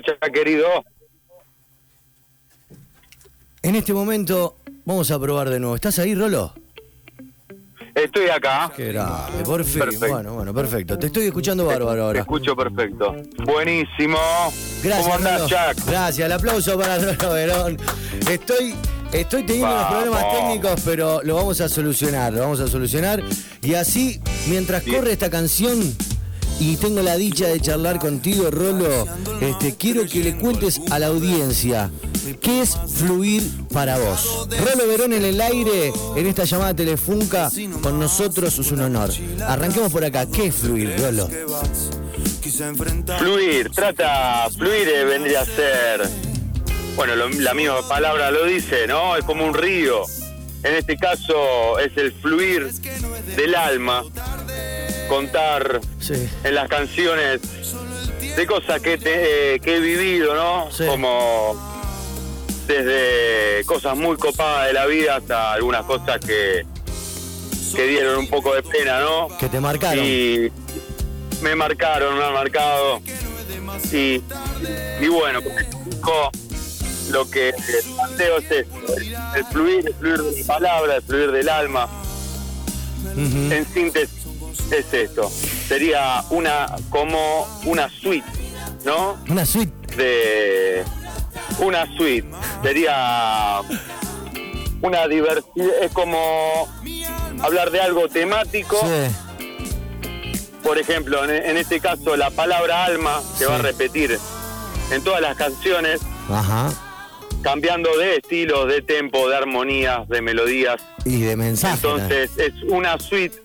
Chuck, 0.00 0.20
querido. 0.32 0.84
En 3.62 3.74
este 3.74 3.92
momento 3.92 4.56
vamos 4.84 5.10
a 5.10 5.18
probar 5.18 5.50
de 5.50 5.58
nuevo. 5.60 5.74
¿Estás 5.74 5.98
ahí, 5.98 6.14
Rolo? 6.14 6.54
Estoy 7.94 8.28
acá. 8.28 8.72
Qué 8.76 8.92
fin. 9.64 9.80
Perfecto. 9.80 10.08
Bueno, 10.08 10.34
bueno, 10.34 10.54
perfecto. 10.54 10.98
Te 10.98 11.06
estoy 11.06 11.26
escuchando 11.26 11.66
bárbaro 11.66 11.96
Te 11.96 12.00
ahora. 12.02 12.20
escucho 12.20 12.56
perfecto. 12.56 13.14
Buenísimo. 13.44 14.18
Gracias, 14.82 15.02
¿Cómo 15.02 15.14
andás. 15.14 15.46
Chuck? 15.46 15.86
Gracias, 15.86 16.26
el 16.26 16.32
aplauso 16.32 16.78
para 16.78 16.98
Rolo 16.98 17.32
Verón. 17.34 17.76
Estoy, 18.30 18.74
estoy 19.12 19.42
teniendo 19.42 19.74
unos 19.74 19.86
problemas 19.86 20.24
técnicos, 20.32 20.80
pero 20.84 21.20
lo 21.22 21.34
vamos 21.34 21.60
a 21.60 21.68
solucionar, 21.68 22.32
lo 22.32 22.40
vamos 22.40 22.60
a 22.60 22.68
solucionar. 22.68 23.22
Y 23.62 23.74
así, 23.74 24.20
mientras 24.48 24.84
Bien. 24.84 24.96
corre 24.98 25.12
esta 25.12 25.28
canción 25.28 25.80
y 26.60 26.76
tengo 26.76 27.02
la 27.02 27.16
dicha 27.16 27.48
de 27.48 27.58
charlar 27.58 27.98
contigo, 27.98 28.50
Rolo, 28.50 29.06
este, 29.40 29.74
quiero 29.76 30.06
que 30.06 30.22
le 30.22 30.36
cuentes 30.36 30.80
a 30.90 30.98
la 30.98 31.06
audiencia 31.06 31.90
qué 32.40 32.60
es 32.60 32.76
fluir 32.94 33.42
para 33.72 33.98
vos. 33.98 34.46
Rolo 34.50 34.86
Verón 34.86 35.12
en 35.14 35.24
el 35.24 35.40
aire, 35.40 35.92
en 36.16 36.26
esta 36.26 36.44
llamada 36.44 36.74
telefunca, 36.74 37.50
con 37.82 37.98
nosotros 37.98 38.58
es 38.58 38.70
un 38.70 38.82
honor. 38.82 39.10
Arranquemos 39.46 39.90
por 39.90 40.04
acá. 40.04 40.26
¿Qué 40.26 40.46
es 40.46 40.54
fluir, 40.54 40.94
Rolo? 40.98 41.28
Fluir, 43.18 43.70
trata, 43.70 44.48
fluir 44.50 44.88
vendría 45.06 45.40
a 45.40 45.46
ser, 45.46 46.08
bueno, 46.94 47.14
la 47.16 47.54
misma 47.54 47.88
palabra 47.88 48.30
lo 48.30 48.44
dice, 48.44 48.86
¿no? 48.86 49.16
Es 49.16 49.24
como 49.24 49.44
un 49.46 49.54
río. 49.54 50.02
En 50.62 50.74
este 50.74 50.98
caso 50.98 51.78
es 51.78 51.96
el 51.96 52.12
fluir 52.12 52.70
del 53.34 53.54
alma, 53.54 54.04
contar 55.10 55.80
Sí. 55.98 56.14
en 56.44 56.54
las 56.54 56.68
canciones 56.68 57.40
de 58.36 58.46
cosas 58.46 58.80
que, 58.80 58.96
te- 58.96 59.54
eh, 59.56 59.60
que 59.60 59.76
he 59.76 59.80
vivido, 59.80 60.34
¿no? 60.36 60.70
Sí. 60.70 60.86
Como 60.86 61.68
desde 62.68 63.64
cosas 63.66 63.96
muy 63.96 64.16
copadas 64.16 64.68
de 64.68 64.72
la 64.72 64.86
vida 64.86 65.16
hasta 65.16 65.52
algunas 65.52 65.84
cosas 65.84 66.20
que, 66.20 66.64
que 67.74 67.86
dieron 67.88 68.18
un 68.20 68.28
poco 68.28 68.54
de 68.54 68.62
pena, 68.62 69.00
¿no? 69.00 69.28
Que 69.36 69.48
te 69.48 69.58
marcaron. 69.58 70.04
Y 70.04 70.48
me 71.42 71.56
marcaron, 71.56 72.16
me 72.16 72.24
han 72.24 72.32
marcado. 72.32 73.00
Y, 73.92 74.22
y 75.00 75.08
bueno, 75.08 75.40
lo 77.10 77.28
que 77.28 77.52
planteo 77.96 78.38
es 78.38 78.50
esto, 78.52 78.96
el, 78.96 79.14
el 79.36 79.44
fluir, 79.46 79.86
el 79.88 79.94
fluir 79.94 80.18
de 80.22 80.36
mi 80.36 80.44
palabra, 80.44 80.96
el 80.96 81.02
fluir 81.02 81.32
del 81.32 81.48
alma. 81.48 81.88
En 83.16 83.66
síntesis 83.74 84.19
es 84.70 84.92
esto. 84.92 85.30
Sería 85.30 86.24
una 86.30 86.66
como 86.88 87.46
una 87.64 87.88
suite, 87.88 88.26
¿no? 88.84 89.18
Una 89.28 89.44
suite. 89.44 89.72
de 89.96 90.84
una 91.58 91.86
suite. 91.96 92.28
Sería 92.62 93.60
una 94.82 95.08
diversidad, 95.08 95.82
es 95.82 95.92
como 95.92 96.68
hablar 97.42 97.70
de 97.70 97.80
algo 97.80 98.08
temático. 98.08 98.78
Sí. 98.80 99.14
Por 100.62 100.78
ejemplo, 100.78 101.24
en, 101.24 101.30
en 101.30 101.56
este 101.56 101.80
caso, 101.80 102.16
la 102.16 102.30
palabra 102.30 102.84
alma 102.84 103.20
se 103.36 103.46
va 103.46 103.56
a 103.56 103.58
repetir 103.58 104.18
en 104.92 105.02
todas 105.02 105.20
las 105.20 105.36
canciones, 105.36 106.00
Ajá. 106.28 106.70
cambiando 107.42 107.96
de 107.96 108.16
estilos, 108.16 108.68
de 108.68 108.82
tempo, 108.82 109.28
de 109.28 109.36
armonías, 109.36 110.06
de 110.08 110.20
melodías. 110.20 110.80
Y 111.04 111.20
de 111.22 111.36
mensaje. 111.36 111.74
Entonces, 111.76 112.30
es 112.36 112.52
una 112.68 112.98
suite 112.98 113.39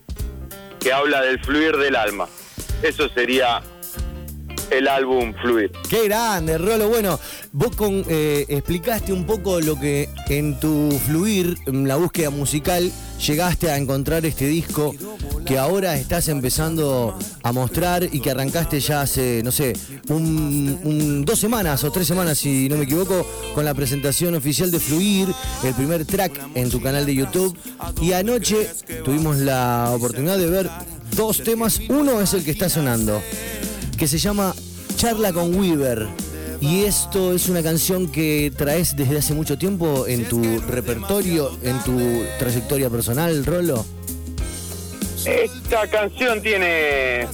que 0.86 0.94
habla 0.94 1.20
del 1.24 1.40
fluir 1.40 1.78
del 1.78 1.96
alma. 1.96 2.28
Eso 2.84 3.10
sería 3.10 3.64
el 4.72 4.88
álbum 4.88 5.34
Fluir. 5.42 5.72
Qué 5.90 6.06
grande, 6.06 6.58
Rolo. 6.58 6.88
Bueno, 6.90 7.20
vos 7.52 7.72
eh, 8.10 8.46
explicaste 8.50 9.14
un 9.14 9.26
poco 9.26 9.60
lo 9.62 9.80
que 9.80 10.10
en 10.30 10.60
tu 10.60 10.92
fluir, 11.06 11.58
en 11.68 11.88
la 11.88 11.96
búsqueda 11.96 12.30
musical, 12.30 12.92
llegaste 13.26 13.70
a 13.72 13.78
encontrar 13.78 14.26
este 14.26 14.48
disco 14.48 14.94
que 15.46 15.58
ahora 15.58 15.96
estás 15.96 16.28
empezando 16.28 17.18
a 17.44 17.52
mostrar 17.52 18.04
y 18.12 18.20
que 18.20 18.32
arrancaste 18.32 18.80
ya 18.80 19.02
hace, 19.02 19.42
no 19.44 19.52
sé, 19.52 19.74
un- 20.10 21.24
dos 21.26 21.40
semanas 21.40 21.84
o 21.84 21.92
tres 21.92 22.08
semanas, 22.08 22.40
si 22.40 22.68
no 22.68 22.78
me 22.78 22.84
equivoco, 22.86 23.26
con 23.54 23.64
la 23.64 23.74
presentación 23.74 24.36
oficial 24.36 24.72
de 24.72 24.80
Fluir, 24.80 25.28
el 25.64 25.74
primer 25.76 26.06
track 26.06 26.40
en 26.56 26.70
tu 26.70 26.82
canal 26.82 27.06
de 27.06 27.14
YouTube. 27.16 27.56
Y 28.02 28.14
anoche 28.14 28.70
tuvimos 29.04 29.38
la 29.38 29.92
oportunidad 29.96 30.38
de 30.38 30.48
ver 30.50 30.70
dos 31.16 31.44
temas. 31.44 31.80
Uno 31.90 32.20
es 32.22 32.34
el 32.34 32.44
que 32.44 32.52
está 32.52 32.68
sonando 32.70 33.22
que 33.98 34.08
se 34.08 34.18
llama 34.18 34.54
Charla 34.96 35.32
con 35.34 35.56
Weaver. 35.56 36.08
Y 36.62 36.84
esto 36.84 37.34
es 37.34 37.50
una 37.50 37.62
canción 37.62 38.12
que 38.12 38.52
traes 38.56 38.96
desde 38.96 39.18
hace 39.18 39.34
mucho 39.34 39.58
tiempo 39.58 40.08
en 40.08 40.28
tu 40.28 40.42
repertorio, 40.62 41.52
en 41.62 41.80
tu 41.84 42.24
trayectoria 42.40 42.90
personal, 42.90 43.46
Rolo. 43.46 43.86
Esta 45.26 45.88
canción 45.88 46.42
tiene 46.42 47.28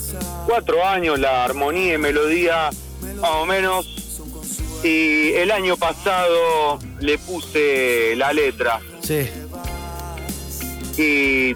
cuatro 0.47 0.85
años, 0.85 1.19
la 1.19 1.45
armonía 1.45 1.95
y 1.95 1.97
melodía 1.97 2.69
más 3.19 3.31
o 3.31 3.45
menos. 3.45 3.85
Y 4.83 5.33
el 5.33 5.51
año 5.51 5.77
pasado 5.77 6.79
le 6.99 7.17
puse 7.19 8.15
la 8.15 8.33
letra. 8.33 8.79
Sí. 9.01 9.29
Y 10.97 11.53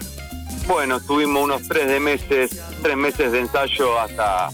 bueno, 0.67 0.99
tuvimos 0.99 1.43
unos 1.43 1.63
tres 1.67 1.87
de 1.87 1.99
meses, 1.99 2.61
tres 2.81 2.95
meses 2.95 3.31
de 3.31 3.39
ensayo 3.39 3.99
hasta, 3.99 4.49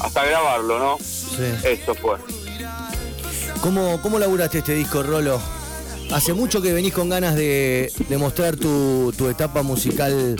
hasta 0.00 0.24
grabarlo, 0.24 0.78
¿no? 0.78 0.98
Sí. 1.04 1.44
Eso 1.64 1.94
fue. 1.94 2.16
¿Cómo, 3.60 4.00
¿Cómo 4.02 4.18
laburaste 4.18 4.58
este 4.58 4.74
disco, 4.74 5.02
Rolo? 5.02 5.40
Hace 6.12 6.32
mucho 6.32 6.62
que 6.62 6.72
venís 6.72 6.92
con 6.94 7.08
ganas 7.08 7.34
de, 7.34 7.92
de 8.08 8.16
mostrar 8.18 8.56
tu, 8.56 9.12
tu 9.16 9.28
etapa 9.28 9.62
musical 9.62 10.36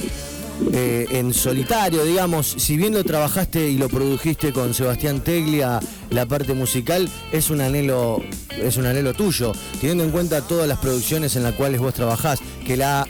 eh, 0.73 1.07
en 1.11 1.35
solitario, 1.35 2.05
digamos. 2.05 2.47
Si 2.59 2.77
bien 2.77 2.95
lo 2.95 3.05
trabajaste 3.05 3.69
y 3.69 3.77
lo 3.77 3.89
produjiste 3.89 4.53
con 4.53 4.73
Sebastián 4.73 5.21
Teglia, 5.21 5.79
la 6.11 6.25
parte 6.27 6.55
musical, 6.55 7.09
es 7.33 7.51
un 7.51 7.61
anhelo, 7.61 8.23
es 8.57 8.77
un 8.79 8.87
anhelo 8.87 9.13
tuyo, 9.13 9.53
teniendo 9.81 10.05
en 10.05 10.11
cuenta 10.11 10.41
todas 10.41 10.67
las 10.69 10.79
producciones 10.79 11.37
en 11.37 11.43
las 11.43 11.55
cuales 11.55 11.81
vos 11.81 11.93
trabajás, 11.95 12.39
que 12.67 12.77
la. 12.77 13.07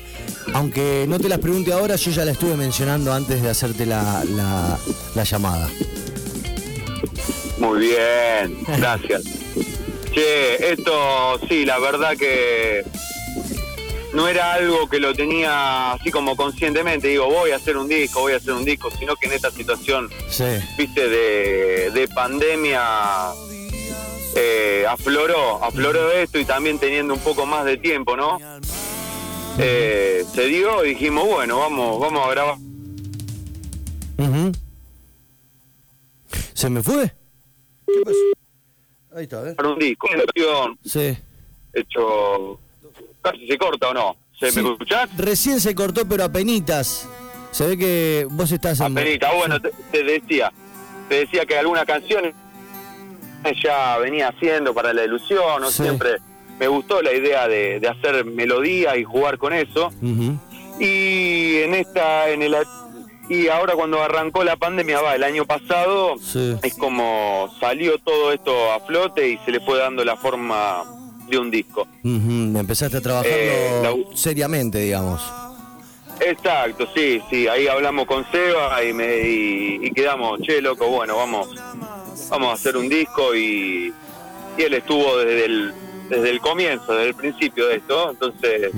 Aunque 0.54 1.04
no 1.08 1.18
te 1.20 1.28
las 1.28 1.38
pregunte 1.38 1.72
ahora, 1.72 1.96
yo 1.96 2.11
ya 2.11 2.24
la 2.24 2.32
estuve 2.32 2.56
mencionando 2.56 3.12
antes 3.12 3.42
de 3.42 3.50
hacerte 3.50 3.84
la, 3.87 4.24
la- 4.24 4.78
la 5.14 5.24
llamada. 5.24 5.68
Muy 7.58 7.80
bien, 7.80 8.58
gracias. 8.78 9.22
Che, 10.12 10.72
esto 10.72 11.38
sí, 11.48 11.64
la 11.64 11.78
verdad 11.78 12.16
que 12.16 12.84
no 14.14 14.26
era 14.26 14.54
algo 14.54 14.88
que 14.88 14.98
lo 15.00 15.12
tenía 15.14 15.92
así 15.92 16.11
como 16.11 16.34
conscientemente, 16.37 17.08
digo, 17.08 17.26
voy 17.26 17.50
a 17.50 17.56
hacer 17.56 17.76
un 17.76 17.88
disco, 17.88 18.20
voy 18.20 18.32
a 18.32 18.37
hacer 18.37 18.52
un 18.52 18.64
disco, 18.64 18.90
sino 18.98 19.16
que 19.16 19.26
en 19.26 19.34
esta 19.34 19.50
situación, 19.50 20.08
Sí. 20.30 20.44
viste, 20.78 21.08
de, 21.08 21.90
de 21.90 22.08
pandemia, 22.08 22.80
eh, 24.34 24.84
afloró, 24.88 25.62
afloró 25.62 26.11
esto 26.12 26.38
y 26.38 26.44
también 26.44 26.78
teniendo 26.78 27.14
un 27.14 27.20
poco 27.20 27.44
más 27.44 27.64
de 27.64 27.76
tiempo, 27.76 28.16
¿no? 28.16 28.38
Eh, 29.58 30.24
se 30.34 30.46
dio 30.46 30.84
y 30.84 30.90
dijimos, 30.90 31.26
bueno, 31.26 31.58
vamos, 31.58 32.00
vamos 32.00 32.26
a 32.26 32.30
grabar. 32.30 32.56
Ujú. 34.18 34.52
¿Se 36.58 36.68
me 36.68 36.82
fue? 36.82 37.06
¿Qué 37.86 38.00
pasó? 38.04 38.16
Ahí 39.16 39.22
está, 39.22 39.38
a 39.38 39.42
ver. 39.42 39.56
un 39.64 39.78
disco, 39.78 40.08
una 40.12 40.24
canción 40.24 40.78
Sí. 40.84 41.16
hecho, 41.72 42.58
casi 43.22 43.46
se 43.46 43.56
corta 43.56 43.90
o 43.90 43.94
no, 43.94 44.16
¿se 44.40 44.50
Sí. 44.50 44.60
me 44.60 44.72
escuchás? 44.72 45.08
Recién 45.16 45.60
se 45.60 45.72
cortó, 45.76 46.04
pero 46.08 46.24
apenitas. 46.24 47.08
Se 47.52 47.64
ve 47.64 47.78
que 47.78 48.26
vos 48.28 48.50
estás 48.50 48.80
en... 48.80 48.86
Apenita, 48.98 49.32
bueno, 49.34 49.60
te, 49.60 49.70
te 49.92 50.02
decía, 50.02 50.52
te 51.08 51.20
decía 51.20 51.46
que 51.46 51.56
alguna 51.56 51.86
canción 51.86 52.24
ya 53.62 53.96
venía 53.98 54.26
haciendo 54.30 54.74
para 54.74 54.92
la 54.92 55.04
ilusión, 55.04 55.60
¿no? 55.60 55.70
Sí. 55.70 55.84
Siempre 55.84 56.16
me 56.58 56.66
gustó 56.66 57.00
la 57.02 57.12
idea 57.12 57.46
de, 57.46 57.78
de 57.78 57.88
hacer 57.88 58.24
melodía 58.24 58.96
y 58.96 59.04
jugar 59.04 59.38
con 59.38 59.52
eso. 59.52 59.92
Y 60.80 61.58
en 61.58 61.74
esta, 61.74 62.28
en 62.30 62.42
el 62.42 62.56
y 63.28 63.48
ahora 63.48 63.74
cuando 63.74 64.02
arrancó 64.02 64.42
la 64.44 64.56
pandemia, 64.56 65.00
va, 65.00 65.14
el 65.14 65.22
año 65.24 65.44
pasado, 65.44 66.16
Sí. 66.18 66.56
es 66.62 66.74
como 66.74 67.52
salió 67.60 67.98
todo 67.98 68.32
esto 68.32 68.72
a 68.72 68.80
flote 68.80 69.28
y 69.28 69.38
se 69.44 69.50
le 69.52 69.60
fue 69.60 69.78
dando 69.78 70.04
la 70.04 70.16
forma 70.16 70.84
de 71.28 71.38
un 71.38 71.50
disco. 71.50 71.86
Empezaste 72.04 72.96
a 72.96 73.00
trabajarlo 73.00 73.36
Eh, 73.36 73.80
la- 73.82 74.16
seriamente, 74.16 74.78
digamos. 74.78 75.20
Exacto, 76.20 76.88
sí, 76.96 77.20
sí, 77.30 77.46
ahí 77.46 77.68
hablamos 77.68 78.06
con 78.06 78.24
Seba 78.32 78.82
y, 78.82 78.92
me, 78.92 79.20
y, 79.20 79.78
y 79.82 79.90
quedamos, 79.92 80.40
che, 80.40 80.60
loco, 80.60 80.88
bueno, 80.88 81.16
vamos, 81.16 81.48
vamos 82.28 82.50
a 82.50 82.52
hacer 82.54 82.76
un 82.76 82.88
disco 82.88 83.36
y, 83.36 83.92
y 84.56 84.62
él 84.62 84.74
estuvo 84.74 85.16
desde 85.18 85.44
el, 85.44 85.72
desde 86.08 86.30
el 86.30 86.40
comienzo, 86.40 86.92
desde 86.92 87.10
el 87.10 87.14
principio 87.14 87.68
de 87.68 87.76
esto, 87.76 88.10
entonces 88.10 88.72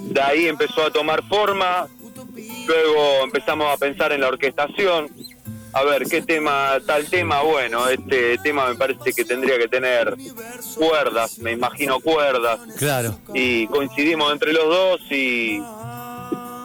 de 0.00 0.20
ahí 0.20 0.46
empezó 0.48 0.82
a 0.86 0.90
tomar 0.90 1.22
forma, 1.28 1.86
luego 2.66 3.24
empezamos 3.24 3.72
a 3.72 3.76
pensar 3.76 4.12
en 4.12 4.20
la 4.20 4.28
orquestación, 4.28 5.08
a 5.72 5.82
ver 5.82 6.04
qué 6.04 6.22
tema, 6.22 6.76
tal 6.86 7.06
tema, 7.06 7.42
bueno, 7.42 7.88
este 7.88 8.38
tema 8.38 8.68
me 8.68 8.76
parece 8.76 9.12
que 9.12 9.24
tendría 9.24 9.58
que 9.58 9.66
tener 9.68 10.14
cuerdas, 10.76 11.38
me 11.40 11.52
imagino 11.52 11.98
cuerdas, 12.00 12.60
Claro. 12.78 13.18
y 13.34 13.66
coincidimos 13.66 14.32
entre 14.32 14.52
los 14.52 14.64
dos 14.68 15.00
y, 15.10 15.60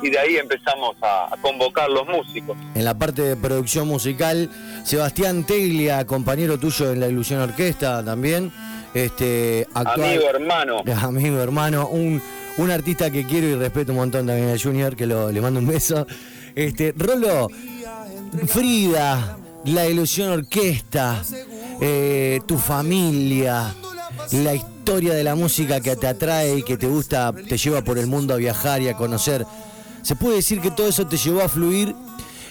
y 0.03 0.09
de 0.09 0.19
ahí 0.19 0.38
empezamos 0.38 0.95
a, 1.01 1.33
a 1.33 1.38
convocar 1.41 1.89
los 1.89 2.07
músicos. 2.07 2.55
En 2.75 2.85
la 2.85 2.97
parte 2.97 3.23
de 3.23 3.35
producción 3.35 3.88
musical, 3.88 4.49
Sebastián 4.83 5.43
Teglia, 5.43 6.05
compañero 6.05 6.57
tuyo 6.59 6.91
en 6.91 6.99
la 6.99 7.07
Ilusión 7.07 7.41
Orquesta 7.41 8.03
también. 8.05 8.51
Este, 8.93 9.67
actual, 9.73 10.03
Amigo, 10.03 10.29
hermano. 10.29 10.83
Amigo, 11.01 11.39
hermano, 11.39 11.88
un, 11.89 12.21
un 12.60 12.72
artista 12.72 13.10
que 13.10 13.26
quiero 13.26 13.48
y 13.48 13.56
respeto 13.56 13.93
un 13.93 14.00
montón 14.00 14.28
también 14.28 14.50
a 14.50 14.60
Junior, 14.60 14.95
que 14.95 15.06
lo, 15.06 15.32
le 15.32 15.39
mando 15.39 15.62
un 15.62 15.67
beso. 15.67 16.06
Este, 16.54 16.93
Rolo, 16.95 17.48
Frida, 18.48 19.38
la 19.63 19.88
Ilusión 19.88 20.30
Orquesta, 20.32 21.24
eh, 21.80 22.41
tu 22.45 22.58
familia, 22.58 23.74
la 24.32 24.56
historia 24.56 25.13
de 25.13 25.24
la 25.24 25.36
música 25.36 25.80
que 25.80 25.95
te 25.95 26.08
atrae 26.08 26.58
y 26.58 26.63
que 26.63 26.78
te 26.78 26.88
gusta, 26.88 27.32
te 27.32 27.58
lleva 27.58 27.82
por 27.82 27.98
el 27.98 28.08
mundo 28.08 28.34
a 28.34 28.38
viajar 28.38 28.82
y 28.82 28.89
a 28.89 28.98
conocer. 28.98 29.45
Se 30.02 30.17
puede 30.17 30.38
decir 30.38 30.60
que 30.60 30.72
todo 30.72 30.88
eso 30.88 31.08
te 31.08 31.15
llevó 31.15 31.41
a 31.41 31.48
fluir 31.48 31.95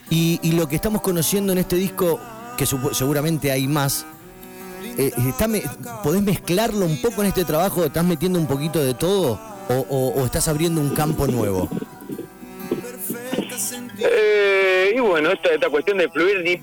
y, 0.08 0.40
y 0.42 0.52
lo 0.52 0.68
que 0.68 0.76
estamos 0.76 1.02
conociendo 1.02 1.52
en 1.52 1.58
este 1.58 1.76
disco, 1.76 2.18
que 2.56 2.64
seguramente 2.66 3.52
hay 3.52 3.68
más, 3.68 4.06
eh, 4.96 5.12
está 5.28 5.48
¿podés 6.02 6.22
mezclarlo 6.22 6.86
un 6.86 7.00
poco 7.02 7.20
en 7.20 7.28
este 7.28 7.44
trabajo? 7.44 7.84
¿Estás 7.84 8.04
metiendo 8.06 8.38
un 8.38 8.46
poquito 8.46 8.82
de 8.82 8.94
todo? 8.94 9.57
¿O, 9.68 9.74
o- 9.74 10.20
o 10.22 10.24
estás 10.24 10.48
abriendo 10.48 10.80
un 10.80 10.90
campo 10.94 11.26
nuevo? 11.26 11.68
Eh, 14.00 14.92
y 14.96 15.00
bueno, 15.00 15.30
esta, 15.32 15.50
esta 15.50 15.68
cuestión 15.68 15.98
de 15.98 16.08
fluir, 16.08 16.40
ni, 16.42 16.56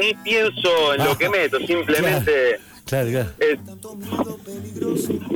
ni 0.00 0.14
pienso 0.14 0.94
en 0.94 1.04
lo 1.04 1.16
que 1.16 1.28
meto, 1.28 1.58
simplemente 1.66 2.58
Claro, 2.86 3.08
claro. 3.10 3.30
es... 3.38 3.58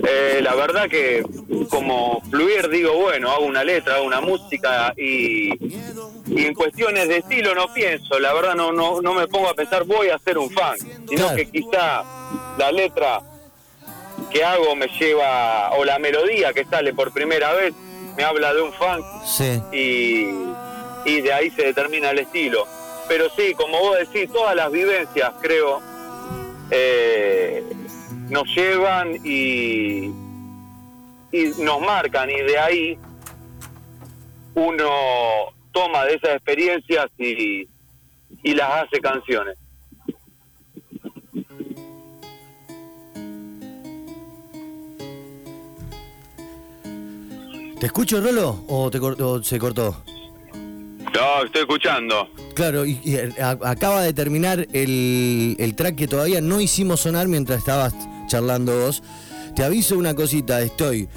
eh, 0.07 0.41
la 0.43 0.55
verdad 0.55 0.89
que 0.89 1.23
como 1.71 2.21
fluir 2.31 2.69
digo, 2.69 2.93
bueno, 2.95 3.31
hago 3.31 3.47
una 3.47 3.65
letra, 3.65 3.97
hago 3.97 4.05
una 4.07 4.21
música 4.21 4.93
y, 4.97 5.49
y 6.27 6.45
en 6.45 6.53
cuestiones 6.55 7.09
de 7.09 7.19
estilo 7.19 7.55
no 7.55 7.73
pienso, 7.73 8.19
la 8.19 8.35
verdad 8.35 8.55
no, 8.55 8.71
no, 8.73 9.01
no 9.01 9.15
me 9.15 9.27
pongo 9.29 9.49
a 9.49 9.55
pensar 9.55 9.85
voy 9.85 10.09
a 10.09 10.17
hacer 10.17 10.37
un 10.37 10.51
fan, 10.51 10.77
sino 10.79 11.23
Claro. 11.23 11.37
que 11.37 11.51
quizá 11.51 12.03
la 12.59 12.71
letra 12.71 13.21
que 14.31 14.45
hago 14.45 14.75
me 14.77 14.89
lleva, 14.89 15.71
o 15.73 15.85
la 15.85 15.99
melodía 15.99 16.53
que 16.53 16.65
sale 16.65 16.93
por 16.93 17.13
primera 17.13 17.53
vez, 17.53 17.75
me 18.17 18.25
habla 18.25 18.53
de 18.53 18.63
un 18.63 18.73
Sí. 19.25 19.63
y, 19.73 20.27
y 21.09 21.21
de 21.21 21.33
ahí 21.33 21.51
se 21.51 21.63
determina 21.63 22.11
el 22.11 22.19
estilo. 22.21 22.67
Pero 23.09 23.29
sí, 23.37 23.55
como 23.55 23.79
vos 23.79 23.97
decís, 23.99 24.31
todas 24.33 24.55
las 24.55 24.71
vivencias, 24.71 25.33
creo, 25.41 25.81
eh, 26.71 27.63
nos 28.29 28.45
llevan 28.55 29.15
y, 29.25 30.13
y 31.33 31.45
nos 31.59 31.81
marcan, 31.81 32.29
y 32.29 32.41
de 32.43 32.59
ahí 32.59 32.99
uno 34.55 34.91
toma 35.73 36.05
de 36.05 36.15
esas 36.15 36.31
experiencias 36.31 37.07
y, 37.17 37.69
y 38.43 38.55
las 38.55 38.85
hace 38.85 39.01
canciones. 39.01 39.57
¿Te 47.81 47.87
escucho, 47.87 48.21
Rolo? 48.21 48.65
¿O, 48.69 48.91
te 48.91 48.99
cor- 48.99 49.21
o 49.23 49.43
se 49.43 49.59
cortó? 49.59 50.03
No, 50.53 51.45
estoy 51.45 51.63
escuchando. 51.63 52.29
Claro, 52.55 52.85
y, 52.85 52.99
y, 53.05 53.15
eh, 53.17 53.33
a- 53.41 53.57
acaba 53.71 54.03
de 54.03 54.13
terminar 54.13 54.67
el, 54.73 55.57
el 55.59 55.75
track 55.75 55.95
que 55.97 56.09
todavía 56.09 56.41
no 56.41 56.61
hicimos 56.61 57.01
sonar 57.01 57.29
mientras 57.29 57.61
estabas 57.61 57.95
charlando 58.27 58.79
vos. 58.79 59.03
Te 59.55 59.65
aviso 59.65 59.97
una 59.97 60.15
cosita, 60.15 60.61
estoy 60.61 61.09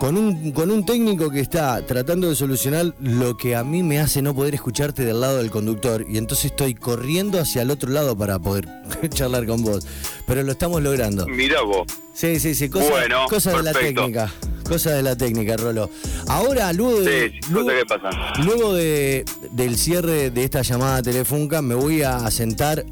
con 0.00 0.16
un, 0.16 0.52
con 0.52 0.70
un 0.70 0.84
técnico 0.86 1.30
que 1.30 1.40
está 1.40 1.84
tratando 1.86 2.28
de 2.28 2.34
solucionar 2.36 2.94
lo 3.00 3.36
que 3.36 3.56
a 3.56 3.64
mí 3.64 3.82
me 3.82 3.98
hace 3.98 4.20
no 4.22 4.34
poder 4.34 4.54
escucharte 4.54 5.04
del 5.04 5.20
lado 5.20 5.38
del 5.38 5.50
conductor 5.50 6.04
y 6.08 6.18
entonces 6.18 6.46
estoy 6.46 6.74
corriendo 6.74 7.40
hacia 7.40 7.62
el 7.62 7.70
otro 7.70 7.90
lado 7.90 8.16
para 8.16 8.38
poder 8.38 8.66
charlar 9.10 9.46
con 9.46 9.62
vos. 9.62 9.86
Pero 10.26 10.42
lo 10.42 10.52
estamos 10.52 10.82
logrando. 10.82 11.26
Mirá 11.26 11.62
vos. 11.62 11.86
Sí, 12.14 12.38
sí, 12.40 12.54
sí, 12.54 12.68
cosa, 12.68 12.90
Bueno, 12.90 13.26
cosa 13.28 13.52
de 13.56 13.62
la 13.62 13.72
técnica. 13.72 14.32
Cosa 14.68 14.90
de 14.92 15.02
la 15.02 15.16
técnica, 15.16 15.56
Rolo. 15.56 15.88
Ahora, 16.28 16.72
luego 16.72 17.00
de, 17.00 17.30
Sí, 17.30 17.40
luego, 17.52 17.68
que 17.68 17.84
pasan. 17.86 18.44
luego 18.44 18.74
de, 18.74 19.24
del 19.52 19.76
cierre 19.76 20.30
de 20.30 20.44
esta 20.44 20.62
llamada 20.62 21.02
telefónica, 21.02 21.62
me 21.62 21.74
voy 21.74 22.02
a 22.02 22.28
sentar 22.30 22.84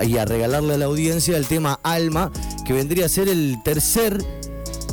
y 0.00 0.16
a 0.16 0.24
regalarle 0.24 0.74
a 0.74 0.78
la 0.78 0.84
audiencia 0.86 1.36
el 1.36 1.46
tema 1.46 1.80
Alma, 1.82 2.30
que 2.64 2.72
vendría 2.72 3.06
a 3.06 3.08
ser 3.08 3.28
el 3.28 3.56
tercer 3.62 4.18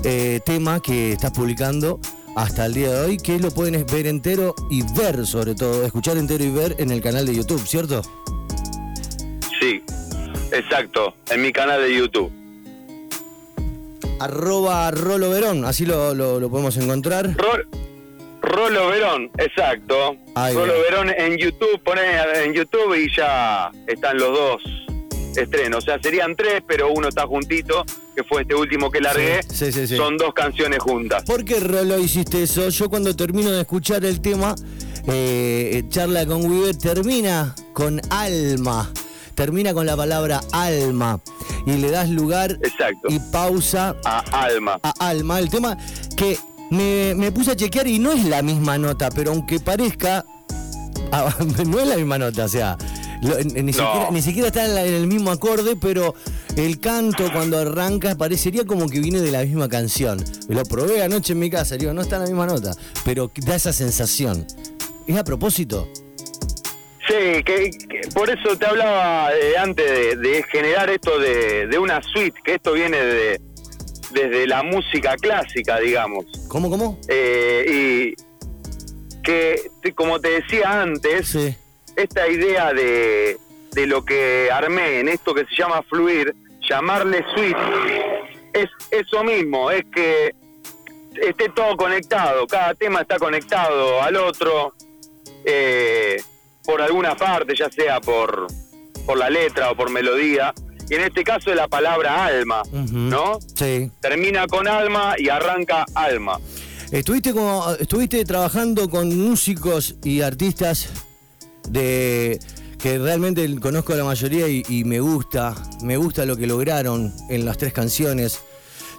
eh, 0.03 0.39
tema 0.45 0.81
que 0.81 1.13
estás 1.13 1.31
publicando 1.31 1.99
hasta 2.35 2.65
el 2.65 2.73
día 2.73 2.91
de 2.91 3.05
hoy, 3.05 3.17
que 3.17 3.39
lo 3.39 3.49
pueden 3.51 3.85
ver 3.85 4.07
entero 4.07 4.53
y 4.69 4.81
ver, 4.93 5.25
sobre 5.25 5.55
todo, 5.55 5.85
escuchar 5.85 6.17
entero 6.17 6.43
y 6.43 6.49
ver 6.49 6.75
en 6.79 6.91
el 6.91 7.01
canal 7.01 7.25
de 7.25 7.33
YouTube, 7.35 7.65
¿cierto? 7.65 8.01
Sí, 9.61 9.81
exacto, 10.51 11.13
en 11.29 11.41
mi 11.41 11.51
canal 11.53 11.81
de 11.81 11.95
YouTube. 11.97 12.29
Arroba 14.19 14.89
Rolo 14.91 15.29
Verón, 15.29 15.65
así 15.65 15.85
lo, 15.85 16.13
lo- 16.13 16.39
lo 16.39 16.49
podemos 16.49 16.75
encontrar. 16.77 17.35
Ro- 17.37 17.79
Rolo 18.41 18.87
Verón, 18.89 19.29
exacto. 19.37 20.15
Ahí 20.35 20.55
Rolo. 20.55 20.73
Verón 20.89 21.09
en 21.17 21.37
YouTube, 21.37 21.81
poné 21.83 22.01
en 22.43 22.53
YouTube 22.53 22.93
y 22.95 23.13
ya 23.15 23.71
están 23.87 24.17
los 24.17 24.29
dos 24.37 24.61
estrenos. 25.35 25.79
O 25.83 25.85
sea, 25.85 25.99
serían 26.01 26.35
tres, 26.35 26.61
pero 26.67 26.91
uno 26.91 27.09
está 27.09 27.25
juntito, 27.27 27.83
que 28.15 28.23
fue 28.23 28.43
este 28.43 28.55
último 28.55 28.89
que 28.91 29.01
largué. 29.01 29.41
Sí, 29.43 29.71
sí, 29.71 29.87
sí. 29.87 29.97
Son 29.97 30.15
dos 30.17 30.33
canciones 30.33 30.79
juntas. 30.79 31.23
¿Por 31.23 31.43
qué 31.43 31.59
Rolo 31.59 31.99
hiciste 31.99 32.43
eso? 32.43 32.69
Yo 32.69 32.87
cuando 32.89 33.15
termino 33.15 33.51
de 33.51 33.61
escuchar 33.61 34.05
el 34.05 34.21
tema, 34.21 34.55
eh, 35.07 35.83
charla 35.89 36.25
con 36.25 36.45
Weaver, 36.49 36.77
termina 36.77 37.53
con 37.73 37.99
alma. 38.11 38.89
Termina 39.35 39.73
con 39.73 39.85
la 39.85 39.95
palabra 39.97 40.41
alma. 40.51 41.19
Y 41.65 41.73
le 41.77 41.91
das 41.91 42.09
lugar 42.09 42.51
Exacto. 42.61 43.07
y 43.09 43.19
pausa 43.31 43.95
A 44.05 44.19
Alma. 44.45 44.79
a 44.83 44.93
alma. 44.99 45.39
El 45.39 45.49
tema 45.49 45.77
que 46.15 46.37
me, 46.71 47.13
me 47.15 47.31
puse 47.31 47.51
a 47.51 47.55
chequear 47.55 47.87
y 47.87 47.99
no 47.99 48.11
es 48.11 48.25
la 48.25 48.41
misma 48.41 48.77
nota, 48.77 49.09
pero 49.09 49.31
aunque 49.31 49.59
parezca, 49.59 50.25
ah, 51.11 51.35
no 51.67 51.79
es 51.79 51.87
la 51.87 51.95
misma 51.97 52.17
nota, 52.17 52.45
o 52.45 52.49
sea, 52.49 52.77
lo- 53.21 53.37
ni, 53.43 53.73
siquiera, 53.73 54.09
ni 54.11 54.21
siquiera 54.21 54.47
está 54.47 54.65
en, 54.65 54.75
la- 54.75 54.85
en 54.85 54.93
el 54.93 55.07
mismo 55.07 55.31
acorde, 55.31 55.75
pero 55.75 56.15
el 56.55 56.79
canto 56.79 57.31
cuando 57.33 57.57
arranca 57.59 58.15
parecería 58.15 58.65
como 58.65 58.87
que 58.87 58.99
viene 58.99 59.19
de 59.21 59.31
la 59.31 59.41
misma 59.43 59.67
canción. 59.69 60.23
Lo 60.47 60.63
probé 60.63 61.03
anoche 61.03 61.33
en 61.33 61.39
mi 61.39 61.49
casa, 61.49 61.75
digo, 61.77 61.93
no 61.93 62.01
está 62.01 62.15
en 62.17 62.21
la 62.23 62.27
misma 62.27 62.45
nota, 62.47 62.71
pero 63.03 63.31
da 63.45 63.55
esa 63.55 63.73
sensación. 63.73 64.45
¿Es 65.07 65.17
a 65.17 65.23
propósito? 65.23 65.87
Sí, 67.33 67.43
que, 67.43 67.69
que 67.89 68.01
por 68.13 68.29
eso 68.29 68.55
te 68.57 68.65
hablaba 68.65 69.33
eh, 69.35 69.57
antes 69.57 69.89
de, 69.89 70.15
de 70.17 70.43
generar 70.43 70.89
esto 70.89 71.17
de, 71.19 71.65
de 71.67 71.79
una 71.79 72.01
suite, 72.03 72.39
que 72.43 72.55
esto 72.55 72.73
viene 72.73 72.97
de, 72.97 73.41
desde 74.11 74.45
la 74.45 74.61
música 74.61 75.15
clásica, 75.17 75.79
digamos. 75.79 76.25
¿Cómo, 76.47 76.69
cómo? 76.69 76.99
Eh, 77.07 77.65
y 78.15 79.21
que, 79.23 79.71
como 79.95 80.19
te 80.19 80.41
decía 80.41 80.81
antes, 80.83 81.27
Sí. 81.29 81.55
esta 81.95 82.27
idea 82.27 82.73
de, 82.73 83.37
de 83.71 83.87
lo 83.87 84.05
que 84.05 84.49
armé 84.51 84.99
en 84.99 85.07
esto 85.09 85.33
que 85.33 85.45
se 85.45 85.55
llama 85.57 85.81
fluir, 85.89 86.35
llamarle 86.69 87.23
suite, 87.33 87.57
es 88.53 88.69
eso 88.91 89.23
mismo, 89.23 89.71
es 89.71 89.83
que 89.93 90.35
esté 91.27 91.49
todo 91.49 91.75
conectado, 91.75 92.45
cada 92.45 92.75
tema 92.75 93.01
está 93.01 93.17
conectado 93.17 94.01
al 94.01 94.15
otro, 94.17 94.73
eh, 95.43 96.21
por 96.65 96.81
alguna 96.81 97.15
parte, 97.15 97.55
ya 97.55 97.69
sea 97.69 98.01
por, 98.01 98.47
por 99.05 99.17
la 99.17 99.29
letra 99.29 99.71
o 99.71 99.75
por 99.75 99.89
melodía, 99.89 100.53
y 100.89 100.95
en 100.95 101.01
este 101.01 101.23
caso 101.23 101.49
es 101.49 101.55
la 101.55 101.67
palabra 101.67 102.25
alma. 102.25 102.61
¿no? 102.71 103.39
Sí. 103.55 103.91
Termina 104.01 104.47
con 104.47 104.67
alma 104.67 105.15
y 105.17 105.29
arranca 105.29 105.85
alma. 105.95 106.39
Estuviste 106.91 107.33
como 107.33 107.71
estuviste 107.79 108.23
trabajando 108.25 108.89
con 108.89 109.17
músicos 109.17 109.95
y 110.03 110.21
artistas 110.21 110.89
de 111.67 112.39
que 112.77 112.99
realmente 112.99 113.59
conozco 113.59 113.93
a 113.93 113.95
la 113.95 114.03
mayoría 114.03 114.47
y, 114.47 114.63
y 114.69 114.83
me 114.83 114.99
gusta, 114.99 115.55
me 115.81 115.97
gusta 115.97 116.25
lo 116.25 116.37
que 116.37 116.45
lograron 116.45 117.11
en 117.29 117.43
las 117.45 117.57
tres 117.57 117.73
canciones. 117.73 118.39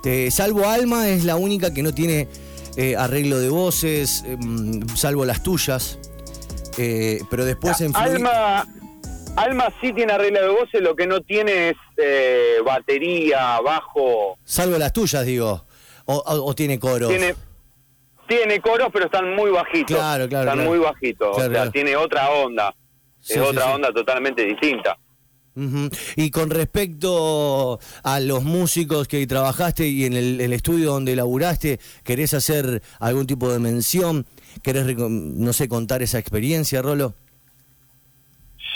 Eh, 0.05 0.31
salvo 0.31 0.69
Alma 0.69 1.09
es 1.09 1.25
la 1.25 1.37
única 1.37 1.73
que 1.73 1.83
no 1.83 1.93
tiene 1.93 2.29
eh, 2.77 2.95
arreglo 2.97 3.39
de 3.39 3.49
voces, 3.49 4.25
em, 4.27 4.87
salvo 4.95 5.25
las 5.25 5.43
tuyas. 5.43 5.99
Eh, 6.79 7.21
pero 7.31 7.45
después 7.45 7.81
en 7.81 7.93
Fluid- 7.93 8.15
Alma, 8.17 8.67
Alma 9.37 9.69
sí 9.81 9.93
tiene 9.93 10.13
arreglo 10.13 10.41
de 10.43 10.49
voces, 10.49 10.81
lo 10.81 10.95
que 10.97 11.07
no 11.07 11.21
tiene 11.21 11.71
es 11.71 11.77
eh, 11.97 12.57
batería, 12.65 13.61
bajo. 13.61 14.39
salvo 14.45 14.77
las 14.79 14.93
tuyas 14.93 15.25
digo, 15.27 15.65
o, 16.07 16.15
o- 16.15 16.45
o 16.51 16.55
tiene 16.55 16.79
coro. 16.79 17.09
Tiene, 17.09 17.35
tiene 18.29 18.61
coros, 18.61 18.89
pero 18.93 19.07
están 19.07 19.35
muy 19.35 19.51
bajitos. 19.51 19.97
Claro, 19.97 20.29
claro, 20.29 20.45
Están 20.51 20.59
claro. 20.59 20.71
muy 20.71 20.79
bajitos. 20.79 21.29
Claro, 21.37 21.37
o 21.37 21.41
sea, 21.41 21.49
claro. 21.51 21.71
tiene 21.71 21.97
otra 21.97 22.31
onda. 22.31 22.75
Sí, 23.21 23.35
es 23.35 23.41
sí, 23.41 23.47
otra 23.47 23.65
sí. 23.67 23.71
onda 23.75 23.93
totalmente 23.93 24.45
distinta. 24.45 24.97
Y 26.17 26.31
con 26.31 26.51
respecto 26.51 27.81
a 28.03 28.21
los 28.21 28.45
músicos 28.45 29.09
que 29.09 29.27
trabajaste 29.27 29.87
y 29.89 30.05
en 30.05 30.13
el, 30.13 30.39
el 30.39 30.53
estudio 30.53 30.91
donde 30.93 31.17
laburaste, 31.17 31.81
¿querés 32.05 32.35
hacer 32.35 32.83
algún 33.01 33.27
tipo 33.27 33.51
de 33.51 33.59
mención? 33.59 34.27
¿Querés, 34.63 34.97
no 34.97 35.53
sé, 35.53 35.69
contar 35.69 36.03
esa 36.03 36.19
experiencia, 36.19 36.83
Rolo? 36.83 37.15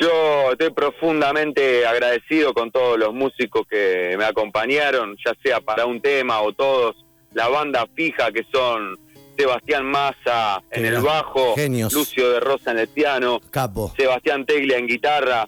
Yo 0.01 0.53
estoy 0.53 0.71
profundamente 0.71 1.87
agradecido 1.87 2.55
con 2.55 2.71
todos 2.71 2.99
los 2.99 3.13
músicos 3.13 3.67
que 3.69 4.15
me 4.17 4.25
acompañaron, 4.25 5.17
ya 5.25 5.35
sea 5.43 5.61
para 5.61 5.85
un 5.85 6.01
tema 6.01 6.41
o 6.41 6.53
todos. 6.53 6.97
La 7.35 7.49
banda 7.49 7.87
fija 7.95 8.33
que 8.33 8.45
son 8.51 8.99
Sebastián 9.37 9.85
Massa 9.85 10.63
en 10.71 10.87
el 10.87 11.01
bajo, 11.01 11.55
genios. 11.55 11.93
Lucio 11.93 12.31
de 12.31 12.41
Rosa 12.41 12.73
en 12.73 12.79
el 12.79 12.89
piano, 12.89 13.41
Capo. 13.51 13.93
Sebastián 13.97 14.47
Teglia 14.47 14.79
en 14.79 14.87
guitarra. 14.87 15.47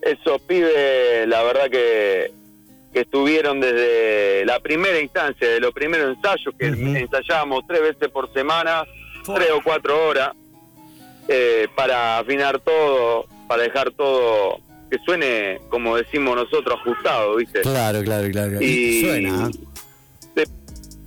Esos 0.00 0.40
pibes, 0.42 1.26
la 1.28 1.42
verdad 1.42 1.70
que, 1.70 2.32
que 2.92 3.00
estuvieron 3.00 3.60
desde 3.60 4.44
la 4.44 4.60
primera 4.60 5.00
instancia, 5.00 5.48
de 5.48 5.60
los 5.60 5.72
primeros 5.72 6.16
ensayos, 6.16 6.54
que 6.58 6.66
ensayábamos 6.66 7.64
tres 7.66 7.80
veces 7.80 8.08
por 8.08 8.32
semana, 8.32 8.84
tres 9.24 9.50
o 9.52 9.60
cuatro 9.62 10.06
horas, 10.08 10.32
eh, 11.28 11.68
para 11.74 12.18
afinar 12.18 12.60
todo, 12.60 13.26
para 13.48 13.62
dejar 13.62 13.90
todo 13.92 14.58
que 14.90 14.98
suene, 15.04 15.60
como 15.70 15.96
decimos 15.96 16.36
nosotros, 16.36 16.78
ajustado, 16.80 17.36
¿viste? 17.36 17.62
Claro, 17.62 18.02
claro, 18.02 18.30
claro. 18.30 18.60
Y 18.62 19.00
suena. 19.02 19.48
¿eh? 19.48 19.50
de- 20.34 20.48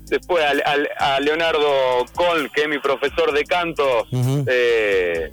después 0.05 0.43
al- 0.43 0.63
al- 0.65 0.89
a, 0.97 1.19
Leonardo 1.19 2.05
Col, 2.15 2.51
que 2.51 2.63
es 2.63 2.67
mi 2.69 2.79
profesor 2.79 3.31
de 3.33 3.43
canto, 3.43 4.05
eh, 4.47 5.31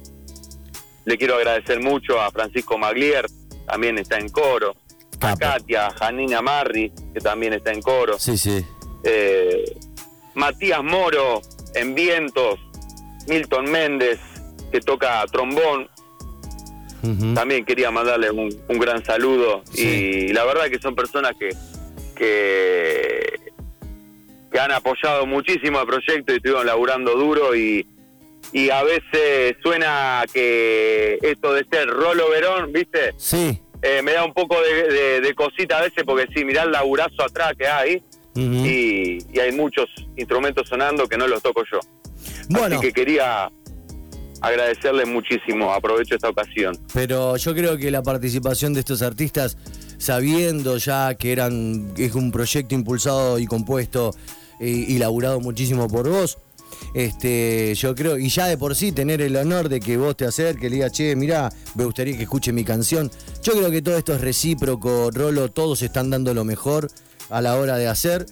le 1.07 1.19
quiero 1.19 1.37
agradecer 1.37 1.81
mucho 1.81 2.21
a 2.21 2.31
Francisco 2.31 2.77
Maglier, 2.79 3.27
también 3.67 3.99
está 3.99 4.19
en 4.19 4.29
coro, 4.29 4.75
a. 5.21 5.35
Katia, 5.37 5.87
a 5.87 5.91
Janina 5.93 6.43
Marri, 6.43 6.93
que 7.15 7.21
también 7.21 7.55
está 7.55 7.73
en 7.73 7.81
coro, 7.81 8.19
Sí, 8.19 8.37
sí. 8.37 8.65
eh, 9.05 9.65
Matías 10.35 10.83
Moro 10.83 11.41
en 11.75 11.95
vientos, 11.95 12.59
Milton 13.27 13.71
Méndez, 13.71 14.19
que 14.73 14.81
toca 14.81 15.25
trombón, 15.31 15.89
también 17.35 17.67
quería 17.67 17.91
mandarle 17.91 18.31
un, 18.31 18.49
un 18.67 18.79
gran 18.79 19.05
saludo 19.05 19.63
Sí. 19.73 20.27
y 20.29 20.29
la 20.33 20.45
verdad 20.47 20.69
que 20.71 20.79
son 20.79 20.95
personas 20.95 21.33
que, 21.39 21.51
que 22.17 23.41
que 24.51 24.61
han 24.61 24.71
apoyado 24.71 25.27
muchísimo 25.27 25.81
el 25.81 25.87
proyecto 25.87 26.33
y 26.33 26.37
estuvieron 26.37 26.65
laburando 26.65 27.15
duro 27.17 27.57
y, 27.57 27.85
y 28.53 28.71
a 28.71 28.85
veces 28.85 29.57
suena 29.63 30.25
que 30.33 31.19
esto 31.23 31.53
de 31.53 31.67
ser 31.71 31.89
Rolo 31.89 32.31
Verón, 32.31 32.73
¿viste? 32.73 33.13
Sí. 33.17 33.61
Eh, 33.83 34.01
me 34.03 34.13
da 34.13 34.25
un 34.25 34.33
poco 34.33 34.57
de, 34.63 34.85
de- 34.93 35.21
de 35.21 35.35
cosita 35.35 35.79
a 35.79 35.83
veces 35.83 36.05
porque 36.07 36.27
sí, 36.35 36.45
mirá 36.45 36.63
el 36.63 36.71
laburazo 36.71 37.23
atrás 37.25 37.53
que 37.59 37.67
hay 37.67 38.03
y, 38.37 39.19
y 39.33 39.41
hay 39.41 39.51
muchos 39.53 39.87
instrumentos 40.17 40.69
sonando 40.69 41.07
que 41.09 41.19
no 41.19 41.27
los 41.27 41.43
toco 41.43 41.65
yo. 41.71 41.81
Bueno, 42.49 42.77
Así 42.77 42.87
que 42.87 42.93
quería 42.93 43.51
agradecerles 44.41 45.09
muchísimo. 45.09 45.73
Aprovecho 45.73 46.15
esta 46.15 46.29
ocasión. 46.29 46.79
Pero 46.93 47.37
yo 47.37 47.55
creo 47.55 47.77
que 47.77 47.91
la 47.91 48.03
participación 48.03 48.75
de 48.75 48.81
estos 48.81 49.03
artistas, 49.03 49.57
sabiendo 49.99 50.77
ya 50.77 51.15
que 51.15 51.33
eran 51.33 51.93
es 51.97 52.15
un 52.15 52.31
proyecto 52.31 52.75
impulsado 52.75 53.39
y 53.39 53.47
compuesto 53.47 54.15
y, 54.61 54.95
y 54.95 54.99
laburado 54.99 55.41
muchísimo 55.41 55.89
por 55.89 56.09
vos, 56.09 56.39
este, 56.93 57.75
yo 57.75 57.95
creo, 57.95 58.19
y 58.19 58.29
ya 58.29 58.47
de 58.47 58.59
por 58.59 58.75
sí 58.75 58.93
tener 58.93 59.21
el 59.21 59.37
honor 59.37 59.69
de 59.69 59.81
que 59.81 59.97
vos 59.97 60.17
te 60.17 60.27
acerques, 60.27 60.71
le 60.71 60.77
digas, 60.77 60.93
che, 60.93 61.17
mirá, 61.17 61.51
me 61.75 61.85
gustaría 61.85 62.17
que 62.17 62.25
escuche 62.25 62.53
mi 62.53 62.65
canción. 62.65 63.11
Yo 63.43 63.53
creo 63.53 63.71
que 63.71 63.83
todo 63.83 63.97
esto 63.97 64.15
es 64.15 64.21
recíproco, 64.21 65.11
Rolo, 65.11 65.51
todos 65.51 65.83
están 65.83 66.11
dando 66.11 66.35
lo 66.35 66.45
mejor 66.45 66.91
a 67.31 67.41
la 67.41 67.57
hora 67.57 67.77
de 67.77 67.89
hacer. 67.89 68.27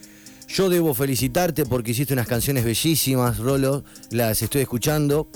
Yo 0.55 0.69
debo 0.69 0.93
felicitarte 0.93 1.65
porque 1.65 1.93
hiciste 1.93 2.13
unas 2.13 2.27
canciones 2.27 2.63
bellísimas, 2.63 3.39
Rolo, 3.39 3.85
las 4.11 4.43
estoy 4.43 4.61
escuchando. 4.61 5.27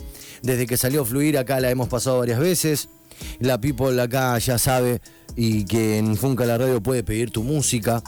Desde 0.43 0.67
que 0.67 0.77
salió 0.77 1.07
Fluir 1.07 1.39
acá 1.39 1.59
la 1.59 1.71
hemos 1.71 1.89
pasado 1.89 2.19
varias 2.19 2.39
veces. 2.39 2.91
La 3.41 3.59
People 3.59 3.99
acá 4.03 4.37
ya 4.39 4.59
sabe 4.59 5.01
y 5.35 5.65
que 5.65 5.97
en 5.97 6.19
Funca 6.19 6.45
la 6.45 6.59
Radio 6.59 6.83
puede 6.83 7.03
pedir 7.03 7.31
tu 7.31 7.43
música. 7.45 8.03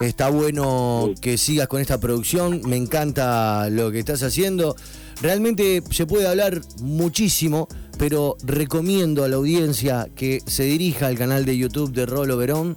Está 0.00 0.28
bueno 0.28 1.14
que 1.20 1.38
sigas 1.38 1.68
con 1.68 1.80
esta 1.80 2.00
producción, 2.00 2.62
me 2.66 2.76
encanta 2.76 3.70
lo 3.70 3.92
que 3.92 4.00
estás 4.00 4.24
haciendo. 4.24 4.74
Realmente 5.22 5.84
se 5.92 6.04
puede 6.06 6.26
hablar 6.26 6.62
muchísimo, 6.82 7.68
pero 7.96 8.36
recomiendo 8.42 9.22
a 9.22 9.28
la 9.28 9.36
audiencia 9.36 10.08
que 10.16 10.42
se 10.46 10.64
dirija 10.64 11.06
al 11.06 11.16
canal 11.16 11.44
de 11.44 11.56
YouTube 11.56 11.92
de 11.92 12.06
Rolo 12.06 12.36
Verón 12.36 12.76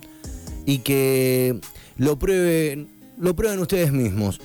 y 0.67 0.79
que 0.79 1.59
lo 1.97 2.19
prueben, 2.19 2.92
lo 3.17 3.35
prueben 3.35 3.59
ustedes 3.59 3.91
mismos. 3.91 4.39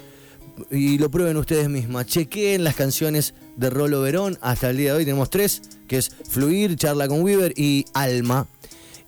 Y 0.70 0.98
lo 0.98 1.08
prueben 1.10 1.36
ustedes 1.36 1.68
mismas. 1.68 2.06
Chequeen 2.06 2.64
las 2.64 2.74
canciones 2.74 3.34
de 3.56 3.70
Rolo 3.70 4.00
Verón. 4.00 4.38
Hasta 4.40 4.70
el 4.70 4.76
día 4.76 4.92
de 4.92 4.98
hoy 4.98 5.04
tenemos 5.04 5.30
tres, 5.30 5.62
que 5.86 5.98
es 5.98 6.10
Fluir, 6.28 6.74
Charla 6.76 7.06
con 7.06 7.22
Weaver 7.22 7.52
y 7.56 7.84
Alma. 7.94 8.46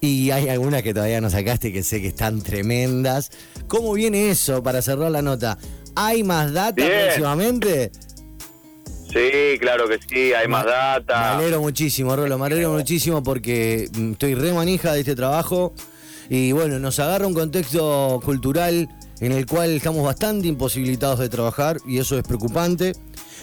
Y 0.00 0.30
hay 0.30 0.48
algunas 0.48 0.82
que 0.82 0.94
todavía 0.94 1.20
no 1.20 1.28
sacaste 1.28 1.72
que 1.72 1.82
sé 1.82 2.00
que 2.00 2.06
están 2.08 2.40
tremendas. 2.40 3.30
¿Cómo 3.68 3.92
viene 3.94 4.30
eso 4.30 4.62
para 4.62 4.80
cerrar 4.80 5.10
la 5.10 5.22
nota? 5.22 5.58
¿Hay 5.96 6.22
más 6.22 6.52
data 6.52 6.74
Bien. 6.76 6.90
próximamente? 7.06 7.90
Sí, 9.12 9.58
claro 9.58 9.88
que 9.88 9.98
sí, 10.08 10.32
hay 10.32 10.46
más 10.46 10.64
Me 10.64 10.70
data. 10.70 11.36
alegro 11.36 11.60
muchísimo, 11.60 12.14
Rolo, 12.14 12.38
me 12.38 12.46
alegro 12.46 12.72
muchísimo 12.72 13.22
porque 13.24 13.88
mm, 13.92 14.12
estoy 14.12 14.34
re 14.36 14.52
manija 14.52 14.92
de 14.92 15.00
este 15.00 15.16
trabajo 15.16 15.74
y 16.28 16.52
bueno, 16.52 16.78
nos 16.78 17.00
agarra 17.00 17.26
un 17.26 17.34
contexto 17.34 18.20
cultural 18.24 18.88
en 19.20 19.32
el 19.32 19.46
cual 19.46 19.70
estamos 19.70 20.04
bastante 20.04 20.48
imposibilitados 20.48 21.18
de 21.18 21.28
trabajar 21.28 21.78
y 21.86 21.98
eso 21.98 22.16
es 22.18 22.22
preocupante, 22.24 22.92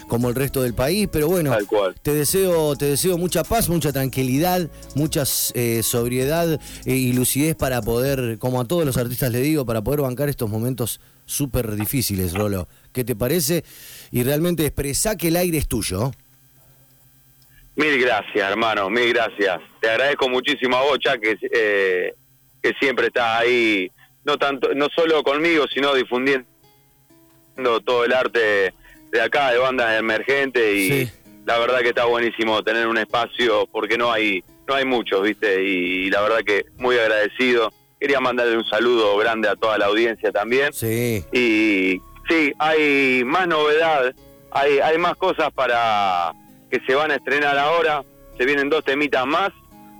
como 0.08 0.28
el 0.28 0.34
resto 0.34 0.62
del 0.62 0.74
país, 0.74 1.08
pero 1.12 1.28
bueno, 1.28 1.50
Tal 1.50 1.66
cual. 1.66 1.94
te 2.02 2.14
deseo, 2.14 2.74
te 2.76 2.86
deseo 2.86 3.18
mucha 3.18 3.44
paz, 3.44 3.68
mucha 3.68 3.92
tranquilidad, 3.92 4.68
mucha 4.94 5.24
eh, 5.54 5.82
sobriedad 5.82 6.58
eh, 6.86 6.94
y 6.94 7.12
lucidez 7.12 7.54
para 7.54 7.82
poder, 7.82 8.38
como 8.38 8.60
a 8.60 8.64
todos 8.64 8.84
los 8.86 8.96
artistas 8.96 9.30
le 9.32 9.40
digo, 9.40 9.66
para 9.66 9.82
poder 9.82 10.00
bancar 10.00 10.28
estos 10.28 10.48
momentos 10.48 11.00
súper 11.26 11.76
difíciles, 11.76 12.32
Rolo. 12.32 12.68
¿Qué 12.92 13.04
te 13.04 13.14
parece? 13.14 13.64
Y 14.10 14.22
realmente 14.22 14.64
expresá 14.64 15.16
que 15.16 15.28
el 15.28 15.36
aire 15.36 15.58
es 15.58 15.68
tuyo. 15.68 16.10
Mil 17.76 18.00
gracias, 18.00 18.50
hermano, 18.50 18.90
mil 18.90 19.12
gracias. 19.12 19.60
Te 19.80 19.88
agradezco 19.90 20.28
muchísimo 20.28 20.76
a 20.76 20.82
vos, 20.82 20.98
Cha, 20.98 21.16
que, 21.18 21.36
eh, 21.52 22.14
que 22.60 22.72
siempre 22.80 23.06
estás 23.06 23.42
ahí, 23.42 23.88
no 24.28 24.36
tanto, 24.36 24.74
no 24.74 24.88
solo 24.94 25.22
conmigo, 25.22 25.64
sino 25.72 25.94
difundiendo 25.94 26.46
todo 27.84 28.04
el 28.04 28.12
arte 28.12 28.74
de 29.10 29.20
acá, 29.22 29.50
de 29.52 29.58
bandas 29.58 29.98
emergentes 29.98 30.74
y 30.74 30.88
Sí. 31.06 31.10
la 31.46 31.58
verdad 31.58 31.78
que 31.80 31.88
está 31.88 32.04
buenísimo 32.04 32.62
tener 32.62 32.86
un 32.86 32.98
espacio 32.98 33.66
porque 33.72 33.96
no 33.96 34.12
hay, 34.12 34.44
no 34.66 34.74
hay 34.74 34.84
muchos, 34.84 35.22
viste, 35.22 35.62
y 35.64 36.10
la 36.10 36.20
verdad 36.20 36.40
que 36.44 36.66
muy 36.76 36.98
agradecido. 36.98 37.72
Quería 37.98 38.20
mandarle 38.20 38.56
un 38.58 38.66
saludo 38.66 39.16
grande 39.16 39.48
a 39.48 39.56
toda 39.56 39.78
la 39.78 39.86
audiencia 39.86 40.30
también. 40.30 40.72
Sí. 40.74 41.24
Y 41.32 42.00
sí, 42.28 42.52
hay 42.58 43.24
más 43.24 43.48
novedad, 43.48 44.14
hay, 44.50 44.78
hay 44.78 44.98
más 44.98 45.16
cosas 45.16 45.50
para 45.54 46.32
que 46.70 46.78
se 46.86 46.94
van 46.94 47.10
a 47.12 47.16
estrenar 47.16 47.56
ahora. 47.58 48.04
Se 48.36 48.44
vienen 48.44 48.68
dos 48.68 48.84
temitas 48.84 49.26
más 49.26 49.50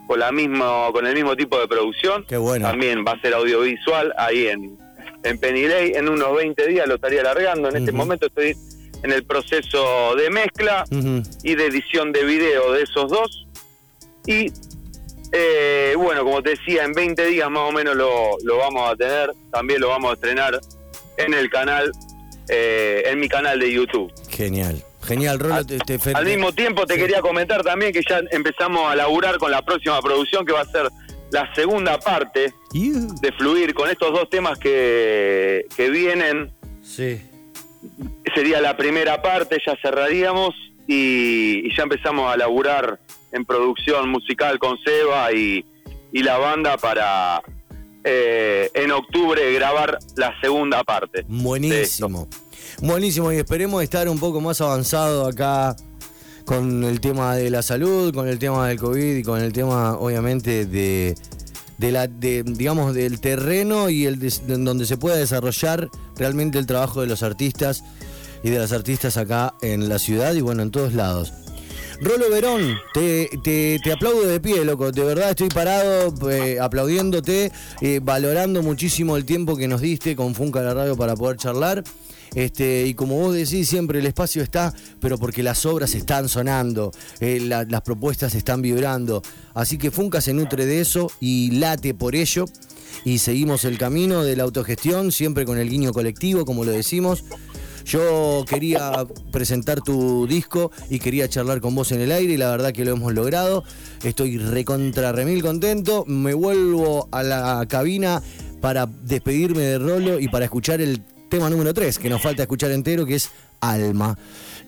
con 0.08 0.18
la 0.18 0.32
misma, 0.32 0.88
con 0.90 1.06
el 1.06 1.14
mismo 1.14 1.36
tipo 1.36 1.60
de 1.60 1.68
producción. 1.68 2.24
Qué 2.26 2.38
bueno. 2.38 2.66
También 2.66 3.04
va 3.06 3.12
a 3.12 3.20
ser 3.20 3.34
audiovisual 3.34 4.14
ahí 4.16 4.48
en, 4.48 4.76
en 5.22 5.38
Penilei. 5.38 5.92
En 5.94 6.08
unos 6.08 6.34
20 6.34 6.66
días 6.66 6.88
lo 6.88 6.94
estaría 6.94 7.20
alargando. 7.20 7.68
En 7.68 7.76
este 7.76 7.92
momento 7.92 8.26
estoy 8.26 8.56
en 9.02 9.12
el 9.12 9.24
proceso 9.24 10.16
de 10.16 10.30
mezcla 10.30 10.84
y 11.42 11.54
de 11.54 11.66
edición 11.66 12.10
de 12.12 12.24
video 12.24 12.72
de 12.72 12.84
esos 12.84 13.10
dos. 13.10 13.46
Y 14.26 14.50
eh, 15.32 15.92
bueno, 15.98 16.24
como 16.24 16.42
te 16.42 16.50
decía, 16.50 16.84
en 16.84 16.94
20 16.94 17.26
días 17.26 17.50
más 17.50 17.68
o 17.68 17.72
menos 17.72 17.94
lo, 17.94 18.38
lo 18.42 18.56
vamos 18.56 18.90
a 18.90 18.96
tener. 18.96 19.30
También 19.52 19.82
lo 19.82 19.88
vamos 19.88 20.12
a 20.12 20.14
estrenar 20.14 20.58
en 21.18 21.34
el 21.34 21.50
canal, 21.50 21.92
eh, 22.48 23.02
en 23.04 23.20
mi 23.20 23.28
canal 23.28 23.60
de 23.60 23.70
YouTube. 23.70 24.10
Genial. 24.30 24.82
Genial, 25.08 25.38
Rolo, 25.38 25.64
te, 25.64 25.98
Al 26.14 26.24
mismo 26.26 26.52
tiempo 26.52 26.86
te 26.86 26.94
Sí. 26.94 27.00
quería 27.00 27.20
comentar 27.20 27.62
también 27.64 27.92
que 27.92 28.00
ya 28.08 28.20
empezamos 28.30 28.90
a 28.90 28.94
laburar 28.94 29.38
con 29.38 29.50
la 29.50 29.62
próxima 29.62 30.00
producción 30.02 30.44
que 30.46 30.52
va 30.52 30.60
a 30.60 30.64
ser 30.66 30.88
la 31.30 31.52
segunda 31.54 31.98
parte 31.98 32.52
Iu. 32.72 33.14
de 33.20 33.32
Fluir 33.32 33.74
con 33.74 33.88
estos 33.90 34.12
dos 34.12 34.28
temas 34.30 34.58
que, 34.58 35.66
que 35.76 35.90
vienen. 35.90 36.52
Sí. 36.82 37.20
sería 38.34 38.60
la 38.60 38.76
primera 38.76 39.20
parte, 39.22 39.58
ya 39.66 39.76
cerraríamos 39.82 40.54
y, 40.86 41.66
y 41.66 41.76
ya 41.76 41.82
empezamos 41.84 42.32
a 42.32 42.36
laburar 42.36 42.98
en 43.32 43.44
producción 43.44 44.08
musical 44.08 44.58
con 44.58 44.78
Seba 44.84 45.32
y, 45.32 45.64
y 46.12 46.22
la 46.22 46.38
banda 46.38 46.76
para 46.78 47.42
eh, 48.04 48.70
en 48.74 48.90
octubre 48.92 49.52
grabar 49.52 49.98
la 50.16 50.38
segunda 50.40 50.82
parte. 50.84 51.24
Buenísimo. 51.28 52.26
Buenísimo. 52.80 53.32
Y 53.32 53.36
esperemos 53.36 53.82
estar 53.82 54.08
un 54.08 54.18
poco 54.18 54.40
más 54.40 54.60
avanzado 54.60 55.26
acá 55.26 55.74
con 56.44 56.84
el 56.84 57.00
tema 57.00 57.34
de 57.36 57.50
la 57.50 57.62
salud, 57.62 58.14
con 58.14 58.28
el 58.28 58.38
tema 58.38 58.68
del 58.68 58.78
COVID 58.78 59.16
y 59.16 59.22
con 59.22 59.40
el 59.40 59.52
tema, 59.52 59.94
obviamente, 59.98 60.64
de, 60.64 61.14
de 61.76 61.92
la, 61.92 62.06
de, 62.06 62.42
digamos, 62.44 62.94
del 62.94 63.20
terreno 63.20 63.90
y 63.90 64.06
el 64.06 64.18
en 64.48 64.64
donde 64.64 64.86
se 64.86 64.96
pueda 64.96 65.16
desarrollar 65.16 65.88
realmente 66.16 66.58
el 66.58 66.66
trabajo 66.66 67.00
de 67.00 67.06
los 67.06 67.22
artistas 67.22 67.82
y 68.42 68.50
de 68.50 68.58
las 68.58 68.72
artistas 68.72 69.16
acá 69.16 69.54
en 69.60 69.88
la 69.88 69.98
ciudad 69.98 70.32
y 70.34 70.40
bueno, 70.40 70.62
en 70.62 70.70
todos 70.70 70.94
lados. 70.94 71.32
Rolo 72.00 72.30
Verón, 72.30 72.76
te, 72.94 73.28
te- 73.42 73.80
te 73.82 73.92
aplaudo 73.92 74.24
de 74.24 74.38
pie, 74.38 74.64
loco. 74.64 74.92
De 74.92 75.02
verdad 75.02 75.30
estoy 75.30 75.48
parado 75.48 76.14
eh, 76.30 76.58
aplaudiéndote, 76.60 77.50
eh, 77.80 78.00
valorando 78.00 78.62
muchísimo 78.62 79.16
el 79.16 79.24
tiempo 79.24 79.56
que 79.56 79.66
nos 79.66 79.80
diste 79.80 80.14
con 80.14 80.32
Funca 80.36 80.62
la 80.62 80.74
Radio 80.74 80.96
para 80.96 81.16
poder 81.16 81.36
charlar. 81.38 81.82
Este, 82.34 82.86
y 82.86 82.94
como 82.94 83.16
vos 83.16 83.34
decís, 83.34 83.68
siempre 83.68 83.98
el 83.98 84.06
espacio 84.06 84.42
está, 84.42 84.74
pero 85.00 85.18
porque 85.18 85.42
las 85.42 85.64
obras 85.66 85.94
están 85.94 86.28
sonando, 86.28 86.92
eh, 87.20 87.40
la- 87.40 87.64
las 87.64 87.82
propuestas 87.82 88.34
están 88.34 88.62
vibrando. 88.62 89.22
Así 89.54 89.78
que 89.78 89.90
Funca 89.90 90.20
se 90.20 90.32
nutre 90.34 90.66
de 90.66 90.80
eso 90.80 91.10
y 91.20 91.52
late 91.52 91.94
por 91.94 92.14
ello. 92.14 92.44
Y 93.04 93.18
seguimos 93.18 93.64
el 93.64 93.78
camino 93.78 94.24
de 94.24 94.36
la 94.36 94.42
autogestión, 94.44 95.12
siempre 95.12 95.44
con 95.44 95.58
el 95.58 95.68
guiño 95.70 95.92
colectivo, 95.92 96.44
como 96.44 96.64
lo 96.64 96.72
decimos. 96.72 97.24
Yo 97.84 98.44
quería 98.46 98.92
presentar 99.32 99.80
tu 99.80 100.26
disco 100.26 100.70
y 100.90 100.98
quería 100.98 101.26
charlar 101.28 101.60
con 101.62 101.74
vos 101.74 101.90
en 101.92 102.00
el 102.02 102.12
aire 102.12 102.34
y 102.34 102.36
la 102.36 102.50
verdad 102.50 102.72
que 102.72 102.84
lo 102.84 102.92
hemos 102.92 103.14
logrado. 103.14 103.64
Estoy 104.04 104.36
recontra 104.36 105.12
remil 105.12 105.42
contento. 105.42 106.04
Me 106.06 106.34
vuelvo 106.34 107.08
a 107.12 107.22
la 107.22 107.64
cabina 107.66 108.22
para 108.60 108.86
despedirme 108.86 109.62
de 109.62 109.78
Rolo 109.78 110.20
y 110.20 110.28
para 110.28 110.44
escuchar 110.44 110.80
el 110.82 111.02
tema 111.28 111.48
número 111.50 111.72
3 111.74 111.98
que 111.98 112.08
nos 112.08 112.22
falta 112.22 112.42
escuchar 112.42 112.70
entero 112.70 113.04
que 113.06 113.16
es 113.16 113.30
Alma. 113.60 114.16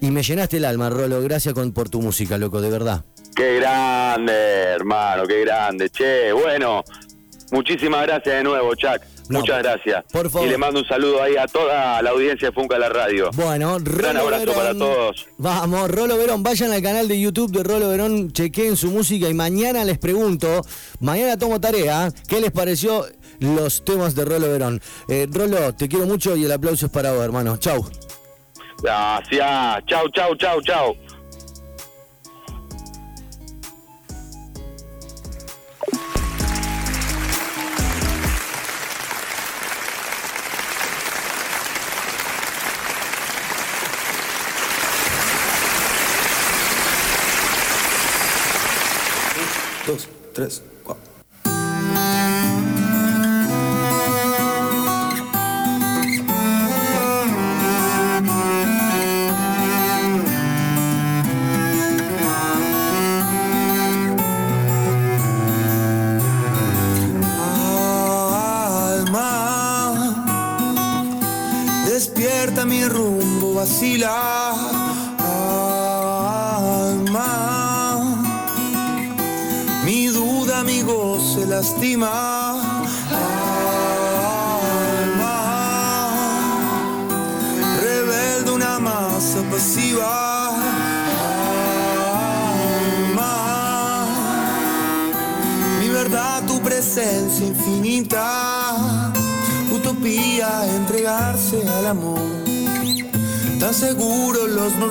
Y 0.00 0.10
me 0.10 0.22
llenaste 0.22 0.56
el 0.56 0.64
alma, 0.64 0.88
Rolo. 0.90 1.20
Gracias 1.22 1.54
con- 1.54 1.72
por 1.72 1.88
tu 1.88 2.00
música, 2.00 2.38
loco, 2.38 2.60
de 2.60 2.70
verdad. 2.70 3.04
Qué 3.36 3.56
grande, 3.56 4.32
hermano, 4.32 5.24
qué 5.26 5.40
grande. 5.42 5.90
Che, 5.90 6.32
bueno, 6.32 6.82
muchísimas 7.52 8.02
gracias 8.06 8.36
de 8.36 8.42
nuevo, 8.44 8.74
Chuck. 8.74 9.00
No, 9.28 9.38
Muchas 9.40 9.62
gracias. 9.62 10.04
por 10.10 10.28
favor. 10.28 10.48
Y 10.48 10.50
le 10.50 10.58
mando 10.58 10.80
un 10.80 10.88
saludo 10.88 11.22
ahí 11.22 11.36
a 11.36 11.46
toda 11.46 12.02
la 12.02 12.10
audiencia 12.10 12.48
de 12.48 12.52
Funca 12.52 12.76
la 12.80 12.88
Radio. 12.88 13.30
Bueno, 13.34 13.78
Gran 13.80 14.16
Rolo 14.16 14.34
abrazo 14.36 14.52
para 14.58 14.72
todos. 14.74 15.26
Vamos, 15.38 15.88
Rolo 15.88 16.16
Verón, 16.18 16.42
vayan 16.42 16.72
al 16.72 16.82
canal 16.82 17.06
de 17.06 17.20
YouTube 17.20 17.52
de 17.52 17.62
Rolo 17.62 17.88
Verón, 17.90 18.32
chequeen 18.32 18.76
su 18.76 18.90
música 18.90 19.28
y 19.28 19.34
mañana 19.34 19.84
les 19.84 19.98
pregunto, 19.98 20.62
mañana 20.98 21.38
tomo 21.38 21.60
tarea, 21.60 22.12
¿qué 22.26 22.40
les 22.40 22.50
pareció 22.50 23.06
los 23.40 23.84
temas 23.84 24.14
de 24.14 24.24
Rolo 24.24 24.48
Verón? 24.48 24.80
Eh, 25.08 25.26
Rolo, 25.30 25.74
te 25.74 25.88
quiero 25.88 26.06
mucho 26.06 26.36
y 26.36 26.44
el 26.44 26.52
aplauso 26.52 26.86
es 26.86 26.92
para 26.92 27.12
vos, 27.12 27.24
hermano. 27.24 27.56
Chau. 27.56 27.84
Gracias. 28.82 29.84
Chau, 29.86 30.08
chau, 30.10 30.34
chau, 30.36 30.62
chau. 30.62 30.96
dos, 49.90 50.08
tres, 50.32 50.62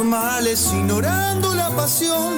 normales, 0.10 0.72
ignorando 0.74 1.54
la 1.54 1.70
pasión. 1.70 2.34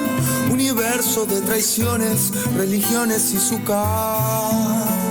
Universo 0.50 1.24
de 1.24 1.40
traiciones, 1.40 2.30
religiones 2.54 3.32
y 3.32 3.38
su. 3.38 5.01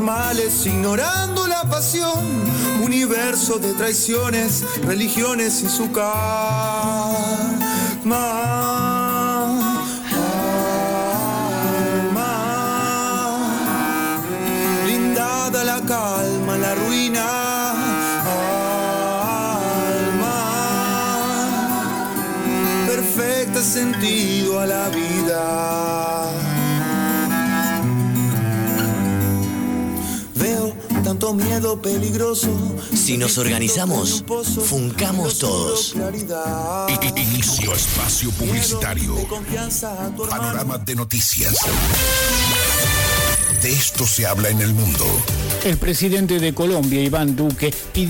Normales, 0.00 0.64
ignorando 0.64 1.46
la 1.46 1.62
pasión. 1.64 2.24
Universo 2.82 3.58
de 3.58 3.74
traiciones, 3.74 4.64
religiones 4.82 5.62
y 5.62 5.68
su 5.68 5.92
karma. 5.92 7.10
Alma, 11.92 12.32
blindada 14.84 15.64
la 15.64 15.80
calma, 15.82 16.56
la 16.56 16.74
ruina. 16.76 17.26
Alma, 20.00 20.38
perfecta 22.86 23.60
sentido 23.62 24.60
a 24.60 24.66
la 24.66 24.88
vida. 24.88 25.69
Tanto 31.30 31.34
miedo 31.34 31.80
peligroso. 31.80 32.48
Si 32.94 33.16
nos 33.16 33.38
organizamos, 33.38 34.24
funcamos 34.64 35.38
todos. 35.38 35.94
Inicio 37.16 37.74
espacio 37.74 38.30
publicitario. 38.32 39.14
Panorama 40.28 40.78
de 40.78 40.94
noticias. 40.94 41.54
De 43.62 43.70
esto 43.70 44.06
se 44.06 44.26
habla 44.26 44.48
en 44.48 44.60
el 44.60 44.72
mundo. 44.72 45.04
El 45.64 45.76
presidente 45.76 46.38
de 46.38 46.54
Colombia, 46.54 47.02
Iván 47.02 47.36
Duque, 47.36 47.74
pidió 47.92 48.08